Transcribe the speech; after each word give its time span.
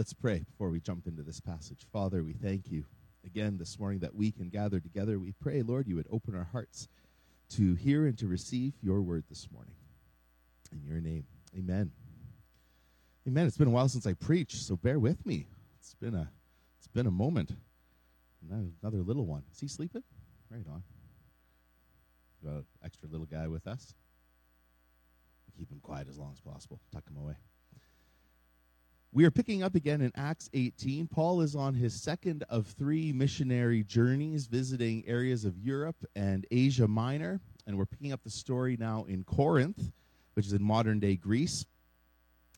Let's 0.00 0.14
pray 0.14 0.46
before 0.50 0.70
we 0.70 0.80
jump 0.80 1.06
into 1.06 1.22
this 1.22 1.40
passage. 1.40 1.84
Father, 1.92 2.24
we 2.24 2.32
thank 2.32 2.70
you 2.70 2.86
again 3.26 3.58
this 3.58 3.78
morning 3.78 3.98
that 3.98 4.14
we 4.14 4.32
can 4.32 4.48
gather 4.48 4.80
together. 4.80 5.18
We 5.18 5.32
pray, 5.32 5.60
Lord, 5.60 5.86
you 5.86 5.94
would 5.96 6.06
open 6.10 6.34
our 6.34 6.48
hearts 6.52 6.88
to 7.50 7.74
hear 7.74 8.06
and 8.06 8.16
to 8.16 8.26
receive 8.26 8.72
your 8.80 9.02
word 9.02 9.24
this 9.28 9.46
morning. 9.52 9.74
In 10.72 10.82
your 10.86 11.02
name, 11.02 11.26
amen. 11.54 11.90
Amen. 13.28 13.46
It's 13.46 13.58
been 13.58 13.68
a 13.68 13.72
while 13.72 13.90
since 13.90 14.06
I 14.06 14.14
preached, 14.14 14.62
so 14.62 14.74
bear 14.74 14.98
with 14.98 15.26
me. 15.26 15.48
It's 15.78 15.92
been 15.92 16.14
a 16.14 16.30
it's 16.78 16.88
been 16.88 17.06
a 17.06 17.10
moment. 17.10 17.50
Another 18.50 19.02
little 19.02 19.26
one. 19.26 19.42
Is 19.52 19.60
he 19.60 19.68
sleeping? 19.68 20.02
Right 20.48 20.64
on. 20.72 20.82
Got 22.42 22.54
an 22.54 22.64
extra 22.82 23.06
little 23.06 23.26
guy 23.26 23.48
with 23.48 23.66
us. 23.66 23.92
Keep 25.58 25.70
him 25.70 25.80
quiet 25.82 26.08
as 26.08 26.16
long 26.16 26.32
as 26.32 26.40
possible. 26.40 26.80
Tuck 26.90 27.06
him 27.06 27.18
away. 27.18 27.34
We 29.12 29.24
are 29.24 29.30
picking 29.32 29.64
up 29.64 29.74
again 29.74 30.02
in 30.02 30.12
Acts 30.14 30.48
18. 30.54 31.08
Paul 31.08 31.40
is 31.40 31.56
on 31.56 31.74
his 31.74 32.00
second 32.00 32.44
of 32.48 32.68
three 32.68 33.12
missionary 33.12 33.82
journeys, 33.82 34.46
visiting 34.46 35.02
areas 35.04 35.44
of 35.44 35.58
Europe 35.58 35.96
and 36.14 36.46
Asia 36.52 36.86
Minor. 36.86 37.40
And 37.66 37.76
we're 37.76 37.86
picking 37.86 38.12
up 38.12 38.22
the 38.22 38.30
story 38.30 38.76
now 38.78 39.06
in 39.08 39.24
Corinth, 39.24 39.90
which 40.34 40.46
is 40.46 40.52
in 40.52 40.62
modern 40.62 41.00
day 41.00 41.16
Greece. 41.16 41.66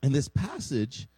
And 0.03 0.15
this 0.15 0.29
passage 0.29 1.09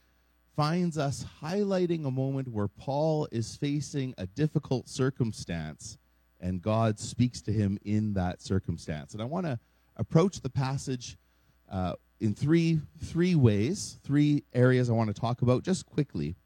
finds 0.54 0.98
us 0.98 1.26
highlighting 1.42 2.06
a 2.06 2.12
moment 2.12 2.46
where 2.46 2.68
Paul 2.68 3.26
is 3.32 3.56
facing 3.56 4.14
a 4.16 4.28
difficult 4.28 4.88
circumstance 4.88 5.98
and 6.40 6.62
God 6.62 7.00
speaks 7.00 7.42
to 7.42 7.52
him 7.52 7.76
in 7.84 8.14
that 8.14 8.40
circumstance. 8.40 9.14
And 9.14 9.22
I 9.22 9.24
want 9.24 9.46
to 9.46 9.58
approach 9.96 10.42
the 10.42 10.50
passage 10.50 11.16
uh, 11.68 11.94
in 12.24 12.34
three 12.34 12.80
three 13.04 13.34
ways, 13.34 13.98
three 14.02 14.44
areas 14.54 14.88
I 14.88 14.94
want 14.94 15.14
to 15.14 15.20
talk 15.20 15.42
about 15.42 15.62
just 15.62 15.84
quickly. 15.84 16.36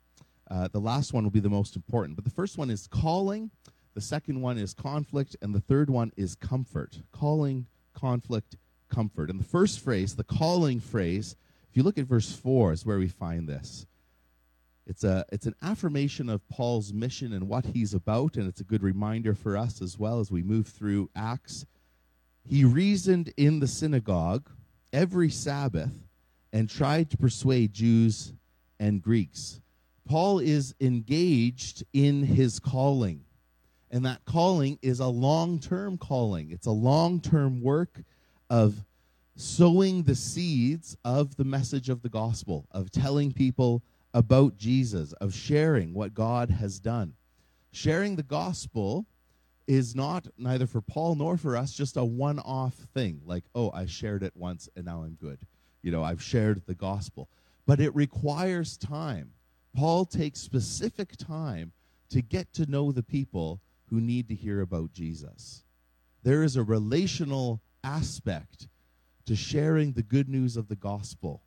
Uh, 0.51 0.67
the 0.67 0.81
last 0.81 1.13
one 1.13 1.23
will 1.23 1.31
be 1.31 1.41
the 1.41 1.49
most 1.49 1.77
important, 1.77 2.17
but 2.17 2.25
the 2.25 2.33
first 2.33 2.59
one 2.59 2.69
is 2.69 2.89
calling. 2.89 3.51
The 3.95 4.01
second 4.01 4.41
one 4.41 4.59
is 4.59 4.75
conflict, 4.75 5.37
and 5.41 5.55
the 5.55 5.61
third 5.61 5.89
one 5.89 6.11
is 6.17 6.35
comfort. 6.35 7.01
Calling, 7.13 7.67
conflict, 7.95 8.57
comfort. 8.89 9.31
And 9.31 9.39
the 9.39 9.45
first 9.45 9.79
phrase, 9.79 10.17
the 10.17 10.25
calling 10.25 10.81
phrase, 10.81 11.37
if 11.71 11.77
you 11.77 11.85
look 11.85 11.99
at 11.99 12.07
verse 12.07 12.33
four, 12.33 12.73
is 12.73 12.85
where 12.85 12.99
we 12.99 13.09
find 13.09 13.49
this. 13.49 13.87
It's 14.85 15.05
a 15.05 15.25
it's 15.31 15.47
an 15.47 15.55
affirmation 15.63 16.29
of 16.29 16.49
Paul's 16.49 16.93
mission 16.93 17.33
and 17.33 17.49
what 17.49 17.67
he's 17.67 17.95
about, 17.95 18.37
and 18.37 18.49
it's 18.49 18.61
a 18.61 18.65
good 18.65 18.83
reminder 18.83 19.33
for 19.33 19.57
us 19.57 19.81
as 19.81 19.97
well 19.97 20.19
as 20.19 20.29
we 20.29 20.43
move 20.43 20.67
through 20.67 21.09
Acts. 21.15 21.67
He 22.43 22.65
reasoned 22.65 23.33
in 23.37 23.61
the 23.61 23.69
synagogue 23.69 24.51
every 24.93 25.31
Sabbath 25.31 25.93
and 26.53 26.69
tried 26.69 27.11
to 27.11 27.17
persuade 27.17 27.73
Jews 27.73 28.33
and 28.81 29.03
Greeks. 29.03 29.61
Paul 30.07 30.39
is 30.39 30.75
engaged 30.81 31.85
in 31.93 32.23
his 32.23 32.59
calling, 32.59 33.25
and 33.91 34.07
that 34.07 34.25
calling 34.25 34.79
is 34.81 35.01
a 35.01 35.07
long 35.07 35.59
term 35.59 35.99
calling. 35.99 36.51
It's 36.51 36.67
a 36.67 36.71
long 36.71 37.21
term 37.21 37.61
work 37.61 38.03
of 38.49 38.85
sowing 39.37 40.03
the 40.03 40.15
seeds 40.15 40.97
of 41.05 41.37
the 41.37 41.45
message 41.45 41.89
of 41.89 42.03
the 42.03 42.09
gospel, 42.09 42.67
of 42.73 42.91
telling 42.91 43.33
people 43.33 43.83
about 44.15 44.57
Jesus, 44.57 45.13
of 45.15 45.35
sharing 45.35 45.93
what 45.93 46.15
God 46.15 46.51
has 46.51 46.81
done. 46.81 47.15
Sharing 47.71 48.17
the 48.17 48.23
gospel 48.23 49.07
is 49.69 49.95
not 49.95 50.27
neither 50.39 50.67
for 50.67 50.81
Paul 50.81 51.15
nor 51.15 51.37
for 51.37 51.55
us 51.55 51.75
just 51.75 51.99
a 51.99 52.05
one 52.05 52.39
off 52.41 52.75
thing 52.95 53.21
like, 53.27 53.45
oh, 53.55 53.71
I 53.73 53.85
shared 53.85 54.23
it 54.23 54.33
once 54.35 54.69
and 54.75 54.87
now 54.87 55.03
I'm 55.03 55.19
good. 55.21 55.39
You 55.83 55.93
know, 55.93 56.03
I've 56.03 56.23
shared 56.23 56.63
the 56.67 56.75
gospel. 56.75 57.29
But 57.67 57.79
it 57.79 57.95
requires 57.95 58.79
time. 58.79 59.33
Paul 59.77 60.07
takes 60.07 60.41
specific 60.41 61.17
time 61.19 61.73
to 62.09 62.23
get 62.23 62.53
to 62.55 62.69
know 62.69 62.91
the 62.91 63.03
people 63.03 63.61
who 63.91 64.01
need 64.01 64.29
to 64.29 64.35
hear 64.35 64.63
about 64.63 64.95
Jesus. 64.95 65.63
There 66.23 66.43
is 66.43 66.57
a 66.57 66.63
relational 66.63 67.61
aspect 67.85 68.69
to 69.27 69.37
sharing 69.37 69.93
the 69.93 70.03
good 70.03 70.31
news 70.31 70.57
of 70.57 70.69
the 70.69 70.77
gospel. 70.77 71.43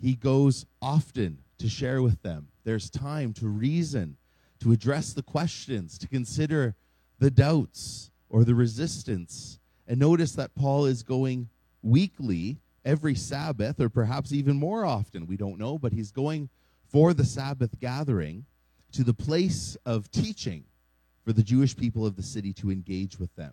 He 0.00 0.14
goes 0.14 0.64
often 0.80 1.38
to 1.58 1.68
share 1.68 2.00
with 2.00 2.22
them. 2.22 2.48
There's 2.64 2.88
time 2.88 3.34
to 3.34 3.46
reason, 3.46 4.16
to 4.60 4.72
address 4.72 5.12
the 5.12 5.22
questions, 5.22 5.98
to 5.98 6.08
consider 6.08 6.74
the 7.22 7.30
doubts 7.30 8.10
or 8.28 8.42
the 8.42 8.54
resistance. 8.54 9.60
And 9.86 10.00
notice 10.00 10.32
that 10.32 10.56
Paul 10.56 10.86
is 10.86 11.04
going 11.04 11.48
weekly, 11.80 12.58
every 12.84 13.14
Sabbath, 13.14 13.78
or 13.78 13.88
perhaps 13.88 14.32
even 14.32 14.56
more 14.56 14.84
often. 14.84 15.28
We 15.28 15.36
don't 15.36 15.58
know, 15.58 15.78
but 15.78 15.92
he's 15.92 16.10
going 16.10 16.48
for 16.88 17.14
the 17.14 17.24
Sabbath 17.24 17.78
gathering 17.78 18.44
to 18.90 19.04
the 19.04 19.14
place 19.14 19.76
of 19.86 20.10
teaching 20.10 20.64
for 21.24 21.32
the 21.32 21.44
Jewish 21.44 21.76
people 21.76 22.04
of 22.04 22.16
the 22.16 22.24
city 22.24 22.52
to 22.54 22.72
engage 22.72 23.20
with 23.20 23.32
them. 23.36 23.52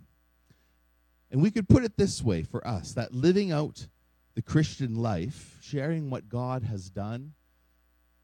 And 1.30 1.40
we 1.40 1.52
could 1.52 1.70
put 1.70 1.84
it 1.84 1.96
this 1.96 2.24
way 2.24 2.42
for 2.42 2.66
us 2.68 2.94
that 2.94 3.14
living 3.14 3.52
out 3.52 3.86
the 4.34 4.42
Christian 4.42 4.96
life, 4.96 5.60
sharing 5.62 6.10
what 6.10 6.28
God 6.28 6.64
has 6.64 6.90
done, 6.90 7.34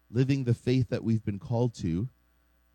living 0.09 0.44
the 0.44 0.55
faith 0.55 0.89
that 0.89 1.03
we've 1.03 1.23
been 1.23 1.38
called 1.38 1.75
to, 1.75 2.09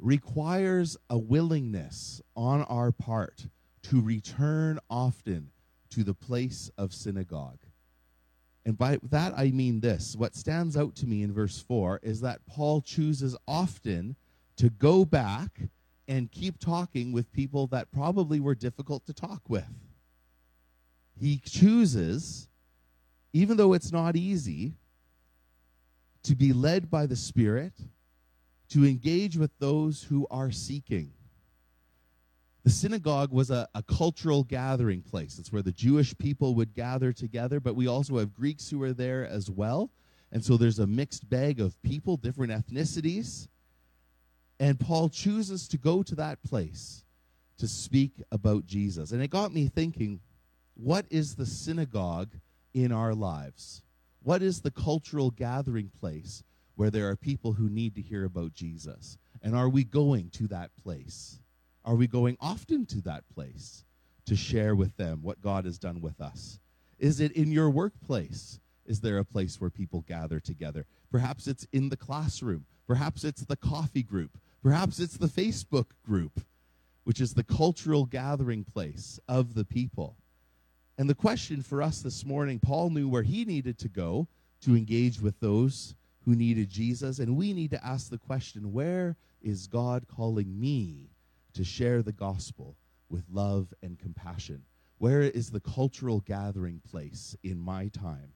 requires 0.00 0.96
a 1.08 1.18
willingness 1.18 2.20
on 2.36 2.62
our 2.62 2.92
part 2.92 3.46
to 3.82 4.00
return 4.00 4.78
often 4.88 5.50
to 5.90 6.04
the 6.04 6.14
place 6.14 6.70
of 6.78 6.92
synagogue. 6.92 7.58
And 8.64 8.76
by 8.76 8.98
that 9.10 9.32
I 9.36 9.50
mean 9.50 9.80
this. 9.80 10.14
What 10.16 10.36
stands 10.36 10.76
out 10.76 10.94
to 10.96 11.06
me 11.06 11.22
in 11.22 11.32
verse 11.32 11.60
4 11.60 12.00
is 12.02 12.20
that 12.20 12.46
Paul 12.46 12.80
chooses 12.80 13.36
often 13.48 14.16
to 14.56 14.70
go 14.70 15.04
back 15.04 15.60
and 16.06 16.30
keep 16.30 16.58
talking 16.58 17.12
with 17.12 17.32
people 17.32 17.66
that 17.68 17.90
probably 17.92 18.40
were 18.40 18.54
difficult 18.54 19.06
to 19.06 19.12
talk 19.12 19.42
with. 19.48 19.72
He 21.18 21.40
chooses, 21.44 22.48
even 23.32 23.56
though 23.56 23.72
it's 23.72 23.92
not 23.92 24.16
easy, 24.16 24.74
to 26.22 26.34
be 26.34 26.52
led 26.52 26.90
by 26.90 27.06
the 27.06 27.16
Spirit 27.16 27.72
to 28.70 28.86
engage 28.86 29.36
with 29.36 29.50
those 29.58 30.02
who 30.04 30.26
are 30.30 30.50
seeking. 30.50 31.12
The 32.62 32.70
synagogue 32.70 33.32
was 33.32 33.50
a, 33.50 33.68
a, 33.74 33.82
cultural 33.82 34.44
gathering 34.44 35.02
place. 35.02 35.38
It's 35.38 35.52
where 35.52 35.62
the 35.62 35.72
Jewish 35.72 36.16
people 36.18 36.54
would 36.56 36.74
gather 36.74 37.12
together, 37.12 37.58
but 37.58 37.74
we 37.74 37.88
also 37.88 38.18
have 38.18 38.34
Greeks 38.34 38.68
who 38.68 38.82
are 38.82 38.92
there 38.92 39.26
as 39.26 39.50
well. 39.50 39.90
And 40.30 40.44
so 40.44 40.56
there's 40.56 40.78
a 40.78 40.86
mixed 40.86 41.28
bag 41.28 41.58
of 41.60 41.80
people, 41.82 42.16
different 42.16 42.52
ethnicities. 42.52 43.48
And 44.60 44.78
Paul 44.78 45.08
chooses 45.08 45.66
to 45.68 45.78
go 45.78 46.02
to 46.02 46.14
that 46.16 46.42
place 46.42 47.02
to 47.58 47.66
speak 47.66 48.22
about 48.30 48.66
Jesus. 48.66 49.12
And 49.12 49.22
it 49.22 49.30
got 49.30 49.52
me 49.52 49.66
thinking 49.66 50.20
what 50.74 51.06
is 51.10 51.34
the 51.34 51.46
synagogue 51.46 52.30
in 52.74 52.92
our 52.92 53.14
lives? 53.14 53.82
What 54.22 54.42
is 54.42 54.60
the 54.60 54.70
cultural 54.70 55.30
gathering 55.30 55.90
place 55.98 56.42
where 56.80 56.88
there 56.88 57.10
are 57.10 57.14
people 57.14 57.52
who 57.52 57.68
need 57.68 57.94
to 57.94 58.00
hear 58.00 58.24
about 58.24 58.54
Jesus? 58.54 59.18
And 59.42 59.54
are 59.54 59.68
we 59.68 59.84
going 59.84 60.30
to 60.30 60.48
that 60.48 60.70
place? 60.82 61.38
Are 61.84 61.94
we 61.94 62.06
going 62.06 62.38
often 62.40 62.86
to 62.86 63.02
that 63.02 63.22
place 63.34 63.84
to 64.24 64.34
share 64.34 64.74
with 64.74 64.96
them 64.96 65.20
what 65.20 65.42
God 65.42 65.66
has 65.66 65.78
done 65.78 66.00
with 66.00 66.22
us? 66.22 66.58
Is 66.98 67.20
it 67.20 67.32
in 67.32 67.52
your 67.52 67.68
workplace? 67.68 68.60
Is 68.86 69.02
there 69.02 69.18
a 69.18 69.26
place 69.26 69.60
where 69.60 69.68
people 69.68 70.06
gather 70.08 70.40
together? 70.40 70.86
Perhaps 71.12 71.46
it's 71.46 71.66
in 71.70 71.90
the 71.90 71.98
classroom. 71.98 72.64
Perhaps 72.86 73.24
it's 73.24 73.44
the 73.44 73.56
coffee 73.56 74.02
group. 74.02 74.38
Perhaps 74.62 75.00
it's 75.00 75.18
the 75.18 75.26
Facebook 75.26 75.88
group, 76.02 76.40
which 77.04 77.20
is 77.20 77.34
the 77.34 77.44
cultural 77.44 78.06
gathering 78.06 78.64
place 78.64 79.20
of 79.28 79.52
the 79.52 79.66
people. 79.66 80.16
And 80.96 81.10
the 81.10 81.14
question 81.14 81.60
for 81.60 81.82
us 81.82 82.00
this 82.00 82.24
morning 82.24 82.58
Paul 82.58 82.88
knew 82.88 83.06
where 83.06 83.22
he 83.22 83.44
needed 83.44 83.78
to 83.80 83.88
go 83.88 84.28
to 84.62 84.74
engage 84.74 85.20
with 85.20 85.40
those 85.40 85.94
who 86.24 86.34
needed 86.34 86.68
Jesus. 86.68 87.18
And 87.18 87.36
we 87.36 87.52
need 87.52 87.70
to 87.70 87.84
ask 87.84 88.10
the 88.10 88.18
question 88.18 88.72
where 88.72 89.16
is 89.42 89.66
God 89.66 90.06
calling 90.08 90.58
me 90.58 91.10
to 91.54 91.64
share 91.64 92.02
the 92.02 92.12
gospel 92.12 92.76
with 93.08 93.24
love 93.30 93.72
and 93.82 93.98
compassion? 93.98 94.62
Where 94.98 95.22
is 95.22 95.50
the 95.50 95.60
cultural 95.60 96.20
gathering 96.20 96.80
place 96.90 97.34
in 97.42 97.58
my 97.58 97.88
time? 97.88 98.32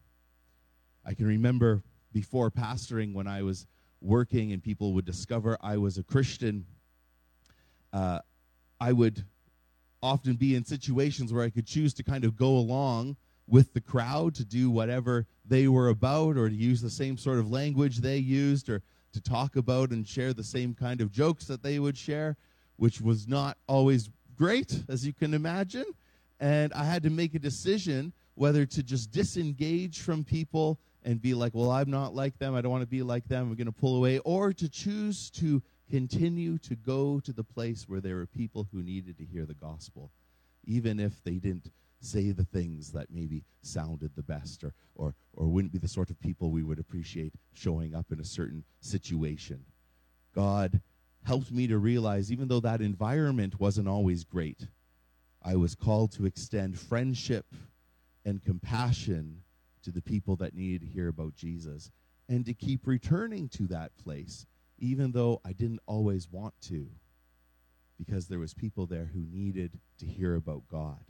I 1.04 1.14
can 1.14 1.26
remember 1.26 1.82
before 2.12 2.50
pastoring 2.50 3.12
when 3.12 3.26
I 3.26 3.42
was 3.42 3.66
working 4.00 4.52
and 4.52 4.62
people 4.62 4.94
would 4.94 5.04
discover 5.04 5.58
I 5.60 5.76
was 5.76 5.98
a 5.98 6.02
Christian, 6.02 6.64
uh, 7.92 8.20
I 8.80 8.92
would 8.92 9.24
often 10.02 10.36
be 10.36 10.54
in 10.54 10.64
situations 10.64 11.32
where 11.32 11.42
I 11.42 11.50
could 11.50 11.66
choose 11.66 11.94
to 11.94 12.02
kind 12.02 12.24
of 12.24 12.36
go 12.36 12.56
along 12.56 13.16
with 13.46 13.72
the 13.74 13.80
crowd 13.80 14.34
to 14.34 14.44
do 14.44 14.70
whatever 14.70 15.26
they 15.44 15.68
were 15.68 15.88
about 15.88 16.36
or 16.36 16.48
to 16.48 16.54
use 16.54 16.80
the 16.80 16.90
same 16.90 17.16
sort 17.16 17.38
of 17.38 17.50
language 17.50 17.98
they 17.98 18.16
used 18.16 18.68
or 18.68 18.82
to 19.12 19.20
talk 19.20 19.56
about 19.56 19.90
and 19.90 20.08
share 20.08 20.32
the 20.32 20.42
same 20.42 20.74
kind 20.74 21.00
of 21.00 21.12
jokes 21.12 21.46
that 21.46 21.62
they 21.62 21.78
would 21.78 21.96
share, 21.96 22.36
which 22.76 23.00
was 23.00 23.28
not 23.28 23.56
always 23.68 24.10
great, 24.36 24.82
as 24.88 25.06
you 25.06 25.12
can 25.12 25.34
imagine. 25.34 25.84
And 26.40 26.72
I 26.72 26.84
had 26.84 27.02
to 27.04 27.10
make 27.10 27.34
a 27.34 27.38
decision 27.38 28.12
whether 28.34 28.66
to 28.66 28.82
just 28.82 29.12
disengage 29.12 30.00
from 30.00 30.24
people 30.24 30.78
and 31.04 31.20
be 31.20 31.34
like, 31.34 31.54
well, 31.54 31.70
I'm 31.70 31.90
not 31.90 32.14
like 32.14 32.38
them. 32.38 32.54
I 32.54 32.60
don't 32.60 32.72
want 32.72 32.82
to 32.82 32.88
be 32.88 33.02
like 33.02 33.28
them. 33.28 33.50
I'm 33.50 33.54
going 33.54 33.66
to 33.66 33.72
pull 33.72 33.96
away. 33.96 34.18
Or 34.20 34.52
to 34.52 34.68
choose 34.68 35.30
to 35.32 35.62
continue 35.90 36.58
to 36.58 36.74
go 36.74 37.20
to 37.20 37.32
the 37.32 37.44
place 37.44 37.84
where 37.88 38.00
there 38.00 38.16
were 38.16 38.26
people 38.26 38.66
who 38.72 38.82
needed 38.82 39.18
to 39.18 39.24
hear 39.24 39.44
the 39.44 39.54
gospel, 39.54 40.10
even 40.64 40.98
if 40.98 41.22
they 41.22 41.34
didn't 41.34 41.70
say 42.04 42.30
the 42.30 42.44
things 42.44 42.92
that 42.92 43.10
maybe 43.10 43.44
sounded 43.62 44.10
the 44.14 44.22
best 44.22 44.64
or, 44.64 44.72
or, 44.94 45.14
or 45.32 45.46
wouldn't 45.46 45.72
be 45.72 45.78
the 45.78 45.88
sort 45.88 46.10
of 46.10 46.20
people 46.20 46.50
we 46.50 46.62
would 46.62 46.78
appreciate 46.78 47.32
showing 47.52 47.94
up 47.94 48.06
in 48.10 48.20
a 48.20 48.24
certain 48.24 48.64
situation. 48.80 49.64
God 50.34 50.80
helped 51.24 51.50
me 51.50 51.66
to 51.66 51.78
realize, 51.78 52.30
even 52.30 52.48
though 52.48 52.60
that 52.60 52.80
environment 52.80 53.58
wasn't 53.58 53.88
always 53.88 54.24
great, 54.24 54.66
I 55.42 55.56
was 55.56 55.74
called 55.74 56.12
to 56.12 56.26
extend 56.26 56.78
friendship 56.78 57.46
and 58.24 58.42
compassion 58.42 59.42
to 59.82 59.90
the 59.90 60.02
people 60.02 60.36
that 60.36 60.54
needed 60.54 60.80
to 60.80 60.86
hear 60.86 61.08
about 61.08 61.34
Jesus 61.34 61.90
and 62.28 62.44
to 62.46 62.54
keep 62.54 62.86
returning 62.86 63.48
to 63.50 63.66
that 63.68 63.96
place 63.96 64.46
even 64.78 65.12
though 65.12 65.40
I 65.44 65.52
didn't 65.52 65.80
always 65.86 66.30
want 66.30 66.54
to 66.62 66.88
because 67.98 68.26
there 68.26 68.38
was 68.38 68.54
people 68.54 68.86
there 68.86 69.10
who 69.12 69.24
needed 69.30 69.78
to 69.98 70.06
hear 70.06 70.34
about 70.34 70.62
God. 70.68 71.04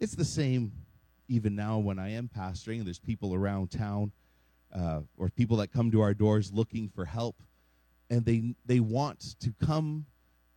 It's 0.00 0.14
the 0.14 0.24
same 0.24 0.72
even 1.28 1.56
now 1.56 1.78
when 1.78 1.98
I 1.98 2.12
am 2.12 2.30
pastoring. 2.34 2.84
There's 2.84 2.98
people 2.98 3.34
around 3.34 3.70
town 3.70 4.12
uh, 4.74 5.00
or 5.16 5.28
people 5.28 5.56
that 5.58 5.72
come 5.72 5.90
to 5.90 6.00
our 6.00 6.14
doors 6.14 6.52
looking 6.52 6.88
for 6.88 7.04
help, 7.04 7.36
and 8.10 8.24
they 8.24 8.54
they 8.66 8.80
want 8.80 9.34
to 9.40 9.52
come 9.64 10.06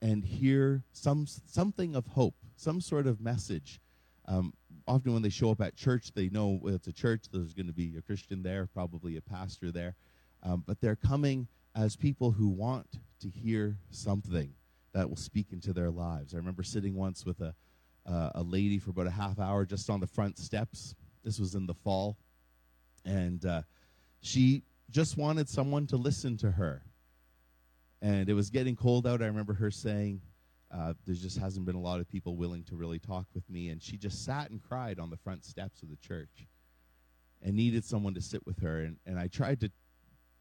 and 0.02 0.24
hear 0.24 0.84
some 0.94 1.26
something 1.26 1.96
of 1.96 2.08
hope, 2.08 2.36
some 2.56 2.82
sort 2.82 3.08
of 3.08 3.20
message. 3.20 3.80
Um, 4.28 4.54
often 4.88 5.14
when 5.14 5.22
they 5.22 5.30
show 5.30 5.52
up 5.52 5.62
at 5.62 5.76
church, 5.76 6.12
they 6.14 6.30
know 6.30 6.60
it's 6.66 6.88
a 6.88 6.94
church. 6.94 7.26
There's 7.32 7.54
going 7.54 7.68
to 7.68 7.74
be 7.74 7.96
a 7.98 8.02
Christian 8.02 8.44
there, 8.44 8.68
probably 8.68 9.18
a 9.18 9.22
pastor 9.22 9.72
there, 9.72 9.96
um, 10.44 10.64
but 10.68 10.80
they're 10.82 10.96
coming 10.96 11.48
as 11.76 11.96
people 11.96 12.32
who 12.32 12.48
want 12.48 13.00
to 13.22 13.30
hear 13.30 13.78
something 13.90 14.54
that 14.94 15.10
will 15.10 15.18
speak 15.18 15.48
into 15.52 15.74
their 15.74 15.90
lives. 15.90 16.34
I 16.34 16.38
remember 16.38 16.64
sitting 16.64 16.96
once 16.96 17.26
with 17.26 17.40
a 17.42 17.56
uh, 18.06 18.32
a 18.36 18.44
lady 18.44 18.80
for 18.80 18.92
about 18.92 19.08
a 19.08 19.12
half 19.12 19.40
hour 19.40 19.66
just 19.66 19.90
on 19.90 20.00
the 20.00 20.08
front 20.08 20.38
steps. 20.38 20.96
This 21.24 21.40
was 21.40 21.56
in 21.56 21.66
the 21.66 21.74
fall, 21.74 22.18
and 23.06 23.46
uh, 23.46 23.62
she 24.22 24.64
just 24.90 25.18
wanted 25.18 25.48
someone 25.48 25.88
to 25.88 25.98
listen 25.98 26.38
to 26.38 26.52
her. 26.52 26.84
And 28.02 28.28
it 28.30 28.34
was 28.34 28.50
getting 28.50 28.76
cold 28.76 29.06
out. 29.06 29.22
I 29.22 29.28
remember 29.28 29.54
her 29.54 29.70
saying, 29.70 30.22
uh, 30.72 30.94
"There 31.06 31.16
just 31.16 31.38
hasn't 31.38 31.66
been 31.66 31.76
a 31.76 31.82
lot 31.82 32.00
of 32.00 32.10
people 32.10 32.36
willing 32.36 32.64
to 32.66 32.76
really 32.76 32.98
talk 33.00 33.28
with 33.36 33.48
me." 33.50 33.70
And 33.70 33.82
she 33.82 33.98
just 33.98 34.26
sat 34.26 34.50
and 34.50 34.62
cried 34.62 35.00
on 35.00 35.12
the 35.12 35.18
front 35.18 35.46
steps 35.46 35.84
of 35.84 35.90
the 35.90 35.98
church, 35.98 36.48
and 37.44 37.56
needed 37.56 37.86
someone 37.86 38.16
to 38.16 38.22
sit 38.22 38.46
with 38.46 38.60
her. 38.62 38.82
And, 38.82 38.98
and 39.06 39.20
I 39.20 39.28
tried 39.28 39.60
to 39.62 39.72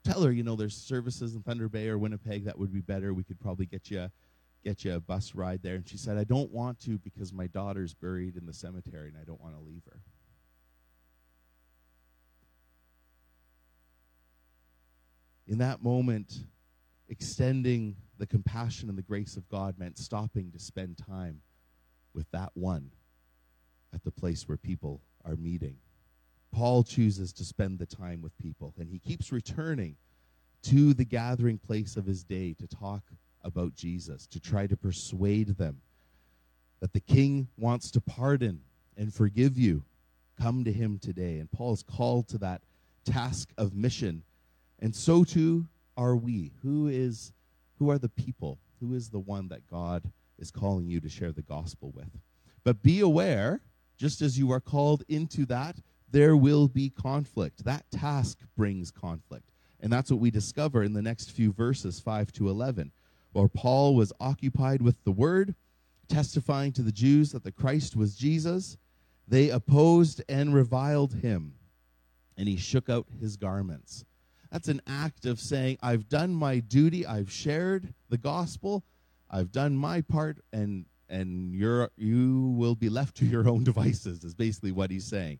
tell 0.04 0.22
her, 0.22 0.32
you 0.32 0.42
know, 0.42 0.56
there's 0.56 0.76
services 0.76 1.34
in 1.34 1.42
Thunder 1.42 1.68
Bay 1.68 1.88
or 1.88 1.98
Winnipeg 1.98 2.44
that 2.44 2.58
would 2.58 2.72
be 2.72 2.80
better. 2.80 3.12
We 3.12 3.24
could 3.24 3.40
probably 3.40 3.66
get 3.66 3.90
you 3.90 4.10
get 4.64 4.84
you 4.84 4.94
a 4.94 5.00
bus 5.00 5.34
ride 5.34 5.62
there. 5.62 5.74
And 5.74 5.88
she 5.88 5.96
said, 5.96 6.18
I 6.18 6.24
don't 6.24 6.50
want 6.50 6.80
to 6.80 6.98
because 6.98 7.32
my 7.32 7.46
daughter's 7.46 7.94
buried 7.94 8.36
in 8.36 8.46
the 8.46 8.52
cemetery 8.52 9.08
and 9.08 9.16
I 9.20 9.24
don't 9.24 9.40
want 9.40 9.54
to 9.54 9.60
leave 9.60 9.82
her. 9.86 10.00
In 15.46 15.58
that 15.58 15.82
moment, 15.82 16.32
extending 17.08 17.96
the 18.18 18.26
compassion 18.26 18.88
and 18.88 18.96
the 18.96 19.02
grace 19.02 19.36
of 19.36 19.48
God 19.48 19.78
meant 19.78 19.98
stopping 19.98 20.52
to 20.52 20.58
spend 20.58 20.96
time 20.96 21.40
with 22.14 22.30
that 22.30 22.50
one 22.54 22.90
at 23.92 24.04
the 24.04 24.12
place 24.12 24.46
where 24.46 24.56
people 24.56 25.00
are 25.24 25.36
meeting. 25.36 25.76
Paul 26.52 26.84
chooses 26.84 27.32
to 27.34 27.44
spend 27.44 27.78
the 27.78 27.86
time 27.86 28.22
with 28.22 28.36
people, 28.38 28.74
and 28.78 28.88
he 28.88 28.98
keeps 28.98 29.32
returning 29.32 29.96
to 30.62 30.94
the 30.94 31.04
gathering 31.04 31.58
place 31.58 31.96
of 31.96 32.06
his 32.06 32.22
day 32.22 32.54
to 32.54 32.66
talk 32.66 33.02
about 33.42 33.74
Jesus, 33.74 34.26
to 34.28 34.40
try 34.40 34.66
to 34.66 34.76
persuade 34.76 35.56
them 35.56 35.80
that 36.80 36.92
the 36.92 37.00
king 37.00 37.48
wants 37.58 37.90
to 37.92 38.00
pardon 38.00 38.60
and 38.96 39.12
forgive 39.12 39.58
you. 39.58 39.84
Come 40.40 40.64
to 40.64 40.72
him 40.72 40.98
today. 40.98 41.38
And 41.38 41.50
Paul 41.50 41.74
is 41.74 41.82
called 41.82 42.28
to 42.28 42.38
that 42.38 42.62
task 43.04 43.50
of 43.58 43.74
mission. 43.74 44.22
And 44.78 44.94
so 44.94 45.24
too 45.24 45.66
are 45.96 46.16
we. 46.16 46.52
Who 46.62 46.88
is 46.88 47.32
who 47.78 47.90
are 47.90 47.98
the 47.98 48.08
people? 48.08 48.58
Who 48.80 48.94
is 48.94 49.08
the 49.08 49.18
one 49.18 49.48
that 49.48 49.66
God 49.66 50.10
is 50.38 50.50
calling 50.50 50.88
you 50.88 51.00
to 51.00 51.08
share 51.08 51.32
the 51.32 51.42
gospel 51.42 51.92
with? 51.94 52.10
But 52.64 52.82
be 52.82 53.00
aware, 53.00 53.60
just 53.96 54.22
as 54.22 54.38
you 54.38 54.50
are 54.52 54.60
called 54.60 55.02
into 55.08 55.46
that, 55.46 55.76
there 56.10 56.36
will 56.36 56.68
be 56.68 56.90
conflict. 56.90 57.64
That 57.64 57.84
task 57.90 58.38
brings 58.56 58.90
conflict. 58.90 59.50
And 59.80 59.92
that's 59.92 60.10
what 60.10 60.20
we 60.20 60.30
discover 60.30 60.82
in 60.82 60.92
the 60.92 61.02
next 61.02 61.30
few 61.30 61.52
verses, 61.52 62.00
5 62.00 62.32
to 62.32 62.48
11, 62.48 62.92
where 63.32 63.48
Paul 63.48 63.94
was 63.94 64.12
occupied 64.20 64.82
with 64.82 65.02
the 65.04 65.12
word, 65.12 65.54
testifying 66.08 66.72
to 66.72 66.82
the 66.82 66.92
Jews 66.92 67.32
that 67.32 67.44
the 67.44 67.52
Christ 67.52 67.96
was 67.96 68.16
Jesus. 68.16 68.76
They 69.28 69.50
opposed 69.50 70.22
and 70.28 70.54
reviled 70.54 71.14
him, 71.14 71.54
and 72.36 72.48
he 72.48 72.56
shook 72.56 72.88
out 72.88 73.06
his 73.20 73.36
garments. 73.36 74.04
That's 74.50 74.68
an 74.68 74.82
act 74.86 75.26
of 75.26 75.38
saying, 75.38 75.78
I've 75.80 76.08
done 76.08 76.34
my 76.34 76.58
duty, 76.58 77.06
I've 77.06 77.30
shared 77.30 77.94
the 78.08 78.18
gospel, 78.18 78.82
I've 79.30 79.52
done 79.52 79.76
my 79.76 80.00
part, 80.00 80.38
and 80.52 80.86
and 81.08 81.54
you're 81.54 81.90
you 81.96 82.54
will 82.56 82.74
be 82.74 82.88
left 82.88 83.16
to 83.16 83.26
your 83.26 83.48
own 83.48 83.64
devices, 83.64 84.24
is 84.24 84.34
basically 84.34 84.72
what 84.72 84.90
he's 84.90 85.04
saying. 85.04 85.38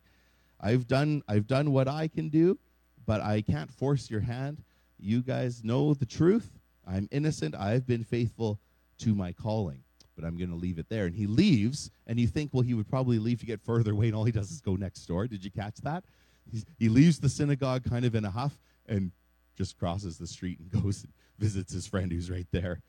I've 0.59 0.87
done 0.87 1.23
I've 1.27 1.47
done 1.47 1.71
what 1.71 1.87
I 1.89 2.07
can 2.07 2.29
do, 2.29 2.57
but 3.05 3.19
I 3.21 3.41
can't 3.41 3.71
force 3.71 4.09
your 4.09 4.21
hand. 4.21 4.63
You 4.97 5.21
guys 5.21 5.63
know 5.63 5.93
the 5.93 6.05
truth. 6.05 6.60
I'm 6.87 7.07
innocent. 7.11 7.55
I've 7.55 7.85
been 7.85 8.03
faithful 8.03 8.59
to 8.99 9.15
my 9.15 9.31
calling, 9.31 9.83
but 10.15 10.25
I'm 10.25 10.37
going 10.37 10.49
to 10.49 10.55
leave 10.55 10.79
it 10.79 10.89
there. 10.89 11.05
And 11.05 11.15
he 11.15 11.27
leaves, 11.27 11.91
and 12.07 12.19
you 12.19 12.27
think, 12.27 12.51
well, 12.53 12.63
he 12.63 12.73
would 12.73 12.89
probably 12.89 13.19
leave 13.19 13.39
to 13.39 13.45
get 13.45 13.61
further 13.61 13.91
away, 13.91 14.07
and 14.07 14.15
all 14.15 14.25
he 14.25 14.31
does 14.31 14.51
is 14.51 14.61
go 14.61 14.75
next 14.75 15.05
door. 15.05 15.27
Did 15.27 15.43
you 15.43 15.51
catch 15.51 15.77
that? 15.77 16.03
He's, 16.51 16.65
he 16.77 16.89
leaves 16.89 17.19
the 17.19 17.29
synagogue 17.29 17.83
kind 17.89 18.05
of 18.05 18.15
in 18.15 18.25
a 18.25 18.31
huff 18.31 18.57
and 18.87 19.11
just 19.57 19.77
crosses 19.77 20.17
the 20.17 20.27
street 20.27 20.59
and 20.59 20.69
goes 20.83 21.03
and 21.03 21.13
visits 21.39 21.73
his 21.73 21.87
friend 21.87 22.11
who's 22.11 22.29
right 22.29 22.47
there. 22.51 22.81